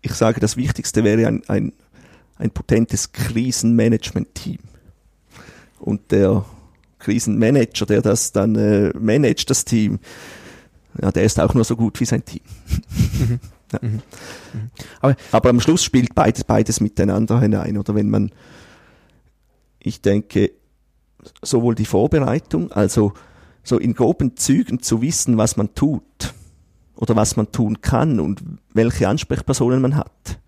ich 0.00 0.12
sage, 0.12 0.40
das 0.40 0.56
Wichtigste 0.56 1.04
wäre 1.04 1.26
ein, 1.26 1.42
ein, 1.48 1.72
ein 2.36 2.50
potentes 2.50 3.12
Krisenmanagement-Team. 3.12 4.58
Und 5.78 6.10
der 6.10 6.44
Krisenmanager, 6.98 7.86
der 7.86 8.02
das 8.02 8.32
dann 8.32 8.56
äh, 8.56 8.92
managt, 8.98 9.50
das 9.50 9.64
Team, 9.64 9.98
ja, 11.00 11.10
der 11.10 11.24
ist 11.24 11.40
auch 11.40 11.54
nur 11.54 11.64
so 11.64 11.76
gut 11.76 11.98
wie 12.00 12.04
sein 12.04 12.24
Team. 12.24 12.42
Mhm. 13.18 13.40
ja. 13.72 13.78
mhm. 13.80 13.88
Mhm. 13.90 14.70
Aber, 15.00 15.16
Aber, 15.30 15.50
am 15.50 15.60
Schluss 15.60 15.82
spielt 15.82 16.14
beides, 16.14 16.44
beides 16.44 16.80
miteinander 16.80 17.40
hinein. 17.40 17.78
Oder 17.78 17.94
wenn 17.94 18.10
man, 18.10 18.30
ich 19.78 20.02
denke, 20.02 20.52
sowohl 21.40 21.74
die 21.74 21.86
Vorbereitung, 21.86 22.72
also 22.72 23.12
so 23.62 23.78
in 23.78 23.94
groben 23.94 24.36
Zügen 24.36 24.82
zu 24.82 25.00
wissen, 25.02 25.38
was 25.38 25.56
man 25.56 25.74
tut, 25.74 26.34
oder 26.96 27.16
was 27.16 27.36
man 27.36 27.50
tun 27.52 27.80
kann 27.80 28.20
und 28.20 28.42
welche 28.72 29.08
Ansprechpersonen 29.08 29.80
man 29.80 29.96
hat, 29.96 30.38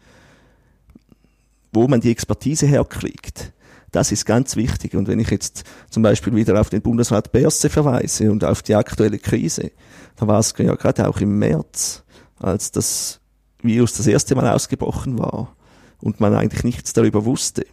wo 1.72 1.88
man 1.88 2.00
die 2.00 2.10
Expertise 2.10 2.66
herkriegt. 2.66 3.52
Das 3.90 4.10
ist 4.10 4.24
ganz 4.24 4.56
wichtig. 4.56 4.94
Und 4.94 5.06
wenn 5.06 5.20
ich 5.20 5.30
jetzt 5.30 5.62
zum 5.88 6.02
Beispiel 6.02 6.34
wieder 6.34 6.60
auf 6.60 6.68
den 6.68 6.82
Bundesrat 6.82 7.30
Berse 7.30 7.70
verweise 7.70 8.30
und 8.30 8.44
auf 8.44 8.62
die 8.62 8.74
aktuelle 8.74 9.18
Krise, 9.18 9.70
da 10.16 10.26
war 10.26 10.40
es 10.40 10.52
ja 10.58 10.74
gerade 10.74 11.08
auch 11.08 11.20
im 11.20 11.38
März, 11.38 12.02
als 12.38 12.72
das 12.72 13.20
Virus 13.62 13.94
das 13.94 14.06
erste 14.06 14.34
Mal 14.34 14.52
ausgebrochen 14.52 15.18
war 15.18 15.56
und 16.00 16.20
man 16.20 16.34
eigentlich 16.34 16.64
nichts 16.64 16.92
darüber 16.92 17.24
wusste, 17.24 17.66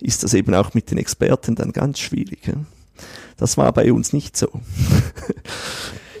ist 0.00 0.24
das 0.24 0.34
eben 0.34 0.54
auch 0.54 0.74
mit 0.74 0.90
den 0.90 0.98
Experten 0.98 1.54
dann 1.54 1.72
ganz 1.72 1.98
schwierig. 1.98 2.40
Das 3.36 3.56
war 3.56 3.72
bei 3.72 3.92
uns 3.92 4.12
nicht 4.12 4.36
so. 4.36 4.48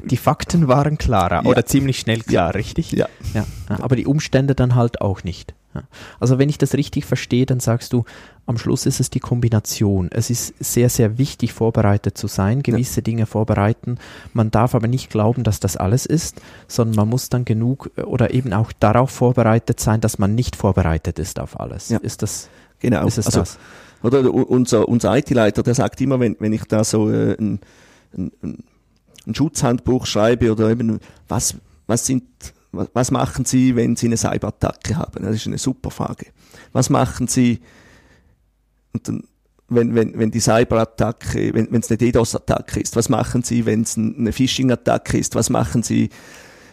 Die 0.04 0.16
Fakten 0.16 0.68
waren 0.68 0.98
klarer 0.98 1.42
ja. 1.44 1.50
oder 1.50 1.64
ziemlich 1.66 1.98
schnell 1.98 2.20
klar, 2.20 2.48
ja. 2.48 2.50
richtig? 2.50 2.92
Ja. 2.92 3.08
ja. 3.34 3.44
Aber 3.68 3.96
die 3.96 4.06
Umstände 4.06 4.54
dann 4.54 4.74
halt 4.74 5.00
auch 5.00 5.24
nicht. 5.24 5.54
Also 6.20 6.38
wenn 6.38 6.48
ich 6.48 6.58
das 6.58 6.74
richtig 6.74 7.04
verstehe, 7.04 7.46
dann 7.46 7.60
sagst 7.60 7.92
du, 7.92 8.04
am 8.46 8.58
Schluss 8.58 8.86
ist 8.86 9.00
es 9.00 9.10
die 9.10 9.20
Kombination. 9.20 10.08
Es 10.12 10.30
ist 10.30 10.54
sehr, 10.62 10.88
sehr 10.88 11.16
wichtig, 11.18 11.52
vorbereitet 11.52 12.18
zu 12.18 12.26
sein, 12.26 12.62
gewisse 12.62 13.00
ja. 13.00 13.04
Dinge 13.04 13.26
vorbereiten. 13.26 13.98
Man 14.32 14.50
darf 14.50 14.74
aber 14.74 14.88
nicht 14.88 15.10
glauben, 15.10 15.44
dass 15.44 15.60
das 15.60 15.76
alles 15.76 16.06
ist, 16.06 16.40
sondern 16.68 16.96
man 16.96 17.08
muss 17.08 17.28
dann 17.28 17.44
genug 17.44 17.90
äh, 17.96 18.02
oder 18.02 18.34
eben 18.34 18.52
auch 18.52 18.72
darauf 18.72 19.10
vorbereitet 19.10 19.80
sein, 19.80 20.00
dass 20.00 20.18
man 20.18 20.34
nicht 20.34 20.56
vorbereitet 20.56 21.18
ist 21.18 21.38
auf 21.38 21.58
alles. 21.58 21.88
Ja. 21.88 21.98
Ist 21.98 22.22
das 22.22 22.48
genau? 22.80 23.06
Ist 23.06 23.18
es 23.18 23.26
also, 23.26 23.40
das? 23.40 23.58
Oder 24.02 24.32
unser, 24.32 24.88
unser 24.88 25.16
IT-Leiter, 25.16 25.62
der 25.62 25.74
sagt 25.74 26.00
immer, 26.00 26.18
wenn, 26.18 26.36
wenn 26.40 26.52
ich 26.52 26.64
da 26.64 26.82
so 26.82 27.08
äh, 27.10 27.36
ein, 27.38 27.60
ein, 28.16 28.32
ein 28.42 28.64
ein 29.26 29.34
Schutzhandbuch 29.34 30.06
schreibe 30.06 30.52
oder 30.52 30.70
eben, 30.70 30.98
was, 31.28 31.56
was 31.86 32.06
sind, 32.06 32.24
was 32.72 33.10
machen 33.10 33.44
Sie, 33.44 33.76
wenn 33.76 33.96
Sie 33.96 34.06
eine 34.06 34.16
Cyberattacke 34.16 34.96
haben? 34.96 35.24
Das 35.24 35.36
ist 35.36 35.46
eine 35.46 35.58
super 35.58 35.90
Frage. 35.90 36.26
Was 36.72 36.90
machen 36.90 37.28
Sie, 37.28 37.60
dann, 39.02 39.24
wenn, 39.68 39.94
wenn, 39.94 40.18
wenn 40.18 40.30
die 40.30 40.40
Cyberattacke, 40.40 41.54
wenn 41.54 41.74
es 41.74 41.90
eine 41.90 41.98
DDoS-Attacke 41.98 42.80
ist, 42.80 42.96
was 42.96 43.08
machen 43.08 43.42
Sie, 43.42 43.66
wenn 43.66 43.82
es 43.82 43.96
eine 43.96 44.32
Phishing-Attacke 44.32 45.18
ist? 45.18 45.34
Was 45.34 45.50
machen 45.50 45.82
Sie, 45.82 46.10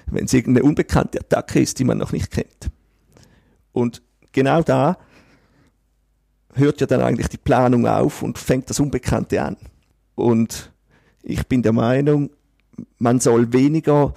wenn 0.08 0.26
es 0.26 0.34
irgendeine 0.34 0.66
unbekannte 0.66 1.20
Attacke 1.20 1.60
ist, 1.60 1.80
die 1.80 1.84
man 1.84 1.98
noch 1.98 2.12
nicht 2.12 2.32
kennt? 2.32 2.72
Und 3.72 4.02
genau 4.32 4.62
da 4.64 4.98
hört 6.56 6.82
ja 6.82 6.88
dann 6.88 7.02
eigentlich 7.02 7.30
die 7.30 7.38
Planung 7.38 7.88
auf 7.88 8.22
und 8.22 8.38
fängt 8.38 8.70
das 8.70 8.80
Unbekannte 8.80 9.42
an. 9.42 9.58
Und 10.16 10.72
ich 11.22 11.48
bin 11.48 11.62
der 11.62 11.74
Meinung, 11.74 12.32
man 12.98 13.20
soll 13.20 13.54
weniger 13.54 14.14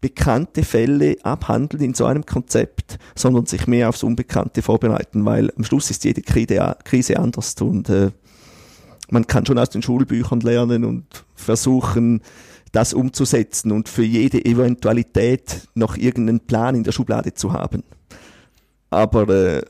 bekannte 0.00 0.64
Fälle 0.64 1.16
abhandeln 1.22 1.82
in 1.82 1.94
so 1.94 2.04
einem 2.04 2.26
Konzept, 2.26 2.98
sondern 3.14 3.46
sich 3.46 3.66
mehr 3.66 3.88
aufs 3.88 4.02
Unbekannte 4.02 4.60
vorbereiten, 4.60 5.24
weil 5.24 5.50
am 5.56 5.64
Schluss 5.64 5.90
ist 5.90 6.04
jede 6.04 6.20
Krise 6.20 7.18
anders 7.18 7.54
und 7.60 7.88
äh, 7.88 8.10
man 9.10 9.26
kann 9.26 9.46
schon 9.46 9.58
aus 9.58 9.70
den 9.70 9.82
Schulbüchern 9.82 10.40
lernen 10.40 10.84
und 10.84 11.24
versuchen, 11.34 12.20
das 12.72 12.92
umzusetzen 12.92 13.70
und 13.72 13.88
für 13.88 14.02
jede 14.02 14.44
Eventualität 14.44 15.68
noch 15.74 15.96
irgendeinen 15.96 16.40
Plan 16.40 16.74
in 16.74 16.84
der 16.84 16.92
Schublade 16.92 17.32
zu 17.32 17.52
haben. 17.52 17.84
Aber 18.90 19.28
äh, 19.28 19.62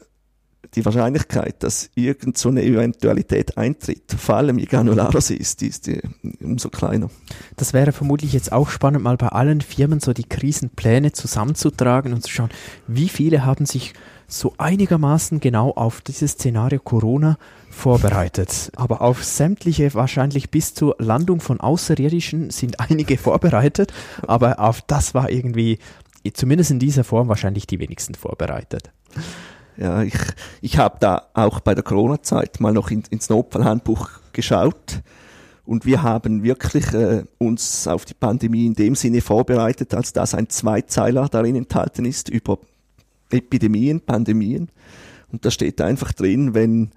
die 0.74 0.84
Wahrscheinlichkeit, 0.84 1.62
dass 1.62 1.90
irgend 1.94 2.38
so 2.38 2.50
Eventualität 2.50 3.56
eintritt, 3.58 4.14
vor 4.16 4.36
allem 4.36 4.58
je 4.58 4.66
granularer 4.66 5.20
sie 5.20 5.36
ist, 5.36 5.60
die 5.60 5.68
ist 5.68 5.86
die, 5.86 6.00
umso 6.40 6.68
kleiner. 6.68 7.10
Das 7.56 7.72
wäre 7.72 7.92
vermutlich 7.92 8.32
jetzt 8.32 8.52
auch 8.52 8.68
spannend, 8.68 9.02
mal 9.02 9.16
bei 9.16 9.28
allen 9.28 9.60
Firmen 9.60 10.00
so 10.00 10.12
die 10.12 10.24
Krisenpläne 10.24 11.12
zusammenzutragen 11.12 12.12
und 12.12 12.22
zu 12.22 12.30
schauen, 12.30 12.50
wie 12.86 13.08
viele 13.08 13.44
haben 13.44 13.66
sich 13.66 13.94
so 14.26 14.54
einigermaßen 14.58 15.40
genau 15.40 15.70
auf 15.70 16.00
dieses 16.00 16.32
Szenario 16.32 16.80
Corona 16.80 17.38
vorbereitet. 17.70 18.72
Aber 18.76 19.02
auf 19.02 19.22
sämtliche, 19.24 19.94
wahrscheinlich 19.94 20.50
bis 20.50 20.74
zur 20.74 20.96
Landung 20.98 21.40
von 21.40 21.60
Außerirdischen 21.60 22.50
sind 22.50 22.80
einige 22.80 23.18
vorbereitet, 23.18 23.92
aber 24.26 24.60
auf 24.60 24.82
das 24.82 25.14
war 25.14 25.30
irgendwie, 25.30 25.78
zumindest 26.32 26.70
in 26.70 26.78
dieser 26.78 27.04
Form, 27.04 27.28
wahrscheinlich 27.28 27.66
die 27.66 27.78
wenigsten 27.78 28.14
vorbereitet. 28.14 28.90
Ja, 29.76 30.02
ich, 30.02 30.14
ich 30.60 30.78
habe 30.78 30.98
da 31.00 31.28
auch 31.34 31.60
bei 31.60 31.74
der 31.74 31.82
Corona-Zeit 31.82 32.60
mal 32.60 32.72
noch 32.72 32.90
in, 32.90 33.02
ins 33.10 33.28
Notfallhandbuch 33.28 34.08
geschaut 34.32 35.02
und 35.66 35.86
wir 35.86 36.02
haben 36.02 36.42
wirklich 36.42 36.92
äh, 36.92 37.24
uns 37.38 37.88
auf 37.88 38.04
die 38.04 38.14
Pandemie 38.14 38.66
in 38.66 38.74
dem 38.74 38.94
Sinne 38.94 39.20
vorbereitet, 39.20 39.94
als 39.94 40.12
dass 40.12 40.34
ein 40.34 40.48
Zweizeiler 40.48 41.28
darin 41.28 41.56
enthalten 41.56 42.04
ist 42.04 42.28
über 42.28 42.58
Epidemien, 43.30 44.00
Pandemien. 44.00 44.68
Und 45.32 45.44
da 45.44 45.50
steht 45.50 45.80
einfach 45.80 46.12
drin, 46.12 46.54
wenn 46.54 46.90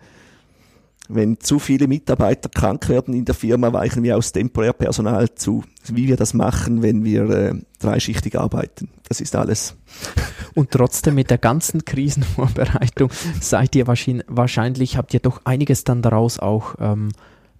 wenn 1.09 1.39
zu 1.39 1.59
viele 1.59 1.87
Mitarbeiter 1.87 2.49
krank 2.49 2.89
werden 2.89 3.13
in 3.13 3.25
der 3.25 3.35
Firma, 3.35 3.71
weichen 3.71 4.03
wir 4.03 4.17
aus 4.17 4.31
Temporärpersonal 4.31 5.33
zu. 5.35 5.63
Wie 5.87 6.07
wir 6.07 6.17
das 6.17 6.33
machen, 6.33 6.81
wenn 6.81 7.05
wir 7.05 7.29
äh, 7.29 7.53
dreischichtig 7.79 8.37
arbeiten. 8.37 8.89
Das 9.07 9.21
ist 9.21 9.35
alles. 9.35 9.75
Und 10.55 10.71
trotzdem 10.71 11.15
mit 11.15 11.29
der 11.29 11.37
ganzen 11.37 11.85
Krisenvorbereitung 11.85 13.09
seid 13.39 13.75
ihr 13.75 13.87
wahrscheinlich, 13.87 14.25
wahrscheinlich 14.27 14.97
habt 14.97 15.13
ihr 15.13 15.21
doch 15.21 15.41
einiges 15.45 15.83
dann 15.85 16.01
daraus 16.01 16.39
auch 16.39 16.75
ähm, 16.79 17.11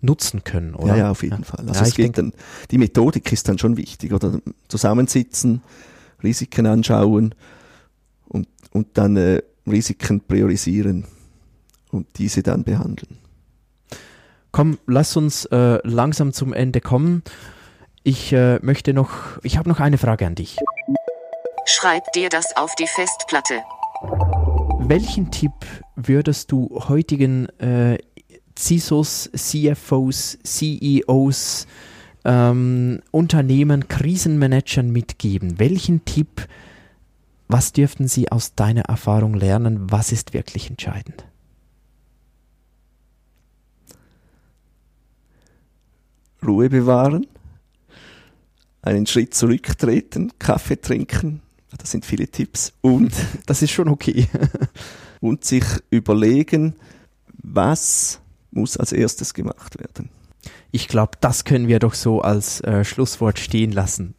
nutzen 0.02 0.44
können, 0.44 0.76
oder? 0.76 0.90
Ja, 0.90 0.98
ja, 0.98 1.12
auf 1.12 1.24
jeden 1.24 1.40
ja. 1.40 1.44
Fall. 1.44 1.66
Also 1.68 1.82
ja, 1.82 1.88
es 1.88 1.96
geht 1.96 2.18
dann, 2.18 2.34
die 2.72 2.78
Methodik 2.78 3.32
ist 3.32 3.48
dann 3.48 3.58
schon 3.58 3.78
wichtig, 3.78 4.12
oder? 4.12 4.40
Zusammensitzen, 4.68 5.62
Risiken 6.22 6.66
anschauen 6.66 7.34
und, 8.28 8.48
und 8.72 8.98
dann 8.98 9.16
äh, 9.16 9.42
Risiken 9.66 10.22
priorisieren 10.22 11.06
und 11.92 12.08
diese 12.18 12.44
dann 12.44 12.64
behandeln. 12.64 13.18
Komm, 14.52 14.78
lass 14.88 15.16
uns 15.18 15.46
äh, 15.46 15.80
langsam 15.84 16.34
zum 16.34 16.54
Ende 16.54 16.82
kommen. 16.82 17.24
Ich 18.04 18.32
äh, 18.32 18.60
möchte 18.62 18.94
noch, 18.94 19.12
ich 19.44 19.58
habe 19.58 19.70
noch 19.70 19.80
eine 19.80 19.98
Frage 19.98 20.26
an 20.26 20.36
dich. 20.36 20.58
Schreib 21.66 22.12
dir 22.14 22.30
das 22.30 22.56
auf 22.56 22.74
die 22.76 22.88
Festplatte. 22.88 23.62
Welchen 24.80 25.32
Tipp 25.32 25.52
würdest 25.98 26.52
du 26.52 26.70
heutigen 26.88 27.50
äh, 27.60 27.98
CISOs, 28.58 29.30
CFOs, 29.36 30.38
CEOs, 30.44 31.68
ähm, 32.24 33.02
Unternehmen, 33.12 33.90
Krisenmanagern 33.90 34.90
mitgeben? 34.90 35.60
Welchen 35.60 36.06
Tipp, 36.06 36.48
was 37.50 37.74
dürften 37.74 38.08
sie 38.08 38.32
aus 38.32 38.56
deiner 38.56 38.84
Erfahrung 38.84 39.34
lernen? 39.34 39.92
Was 39.92 40.14
ist 40.14 40.34
wirklich 40.34 40.70
entscheidend? 40.70 41.26
Ruhe 46.48 46.70
bewahren, 46.70 47.28
einen 48.82 49.06
Schritt 49.06 49.34
zurücktreten, 49.34 50.32
Kaffee 50.40 50.80
trinken, 50.80 51.42
das 51.78 51.92
sind 51.92 52.06
viele 52.06 52.28
Tipps, 52.28 52.74
und, 52.82 53.14
Das 53.46 53.62
ist 53.62 53.72
schon 53.72 53.90
okay. 53.90 54.28
und 55.22 55.44
sich 55.44 55.66
überlegen, 55.90 56.76
was 57.44 58.20
muss 58.52 58.78
als 58.78 58.92
erstes 58.92 59.34
gemacht 59.34 59.80
werden. 59.80 60.10
Ich 60.72 60.88
glaube, 60.88 61.14
das 61.22 61.44
können 61.44 61.68
wir 61.68 61.80
doch 61.80 61.94
so 61.94 62.22
als 62.22 62.62
äh, 62.62 62.84
Schlusswort 62.84 63.40
stehen 63.40 63.72
lassen. 63.72 64.16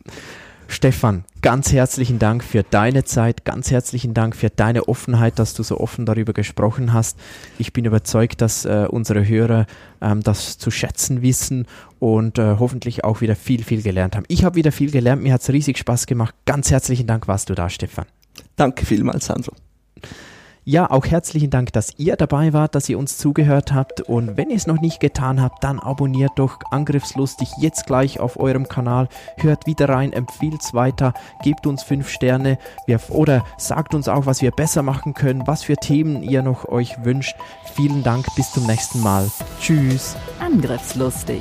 Stefan, 0.70 1.24
ganz 1.40 1.72
herzlichen 1.72 2.18
Dank 2.18 2.44
für 2.44 2.62
deine 2.62 3.02
Zeit, 3.02 3.46
ganz 3.46 3.70
herzlichen 3.70 4.12
Dank 4.12 4.36
für 4.36 4.50
deine 4.50 4.86
Offenheit, 4.86 5.38
dass 5.38 5.54
du 5.54 5.62
so 5.62 5.80
offen 5.80 6.04
darüber 6.04 6.34
gesprochen 6.34 6.92
hast. 6.92 7.18
Ich 7.58 7.72
bin 7.72 7.86
überzeugt, 7.86 8.42
dass 8.42 8.66
äh, 8.66 8.86
unsere 8.88 9.26
Hörer 9.26 9.66
ähm, 10.02 10.22
das 10.22 10.58
zu 10.58 10.70
schätzen 10.70 11.22
wissen 11.22 11.66
und 11.98 12.38
äh, 12.38 12.56
hoffentlich 12.58 13.02
auch 13.02 13.22
wieder 13.22 13.34
viel, 13.34 13.64
viel 13.64 13.80
gelernt 13.80 14.14
haben. 14.14 14.26
Ich 14.28 14.44
habe 14.44 14.56
wieder 14.56 14.70
viel 14.70 14.90
gelernt, 14.90 15.22
mir 15.22 15.32
hat 15.32 15.40
es 15.40 15.48
riesig 15.48 15.78
Spaß 15.78 16.06
gemacht. 16.06 16.34
Ganz 16.44 16.70
herzlichen 16.70 17.06
Dank 17.06 17.28
warst 17.28 17.48
du 17.48 17.54
da, 17.54 17.70
Stefan. 17.70 18.04
Danke 18.54 18.84
vielmals, 18.84 19.24
Sandro. 19.24 19.54
Ja, 20.70 20.90
auch 20.90 21.06
herzlichen 21.06 21.48
Dank, 21.48 21.72
dass 21.72 21.94
ihr 21.96 22.16
dabei 22.16 22.52
wart, 22.52 22.74
dass 22.74 22.90
ihr 22.90 22.98
uns 22.98 23.16
zugehört 23.16 23.72
habt. 23.72 24.02
Und 24.02 24.36
wenn 24.36 24.50
ihr 24.50 24.56
es 24.56 24.66
noch 24.66 24.82
nicht 24.82 25.00
getan 25.00 25.40
habt, 25.40 25.64
dann 25.64 25.78
abonniert 25.78 26.32
doch 26.36 26.58
Angriffslustig 26.70 27.48
jetzt 27.58 27.86
gleich 27.86 28.20
auf 28.20 28.38
eurem 28.38 28.68
Kanal. 28.68 29.08
Hört 29.38 29.66
wieder 29.66 29.88
rein, 29.88 30.12
empfiehlt 30.12 30.60
es 30.60 30.74
weiter, 30.74 31.14
gebt 31.42 31.66
uns 31.66 31.82
fünf 31.82 32.10
Sterne 32.10 32.58
wir, 32.84 33.00
oder 33.08 33.46
sagt 33.56 33.94
uns 33.94 34.08
auch, 34.08 34.26
was 34.26 34.42
wir 34.42 34.50
besser 34.50 34.82
machen 34.82 35.14
können, 35.14 35.46
was 35.46 35.62
für 35.62 35.76
Themen 35.76 36.22
ihr 36.22 36.42
noch 36.42 36.68
euch 36.68 37.02
wünscht. 37.02 37.34
Vielen 37.74 38.02
Dank, 38.02 38.26
bis 38.36 38.52
zum 38.52 38.66
nächsten 38.66 39.00
Mal. 39.00 39.26
Tschüss. 39.62 40.16
Angriffslustig. 40.38 41.40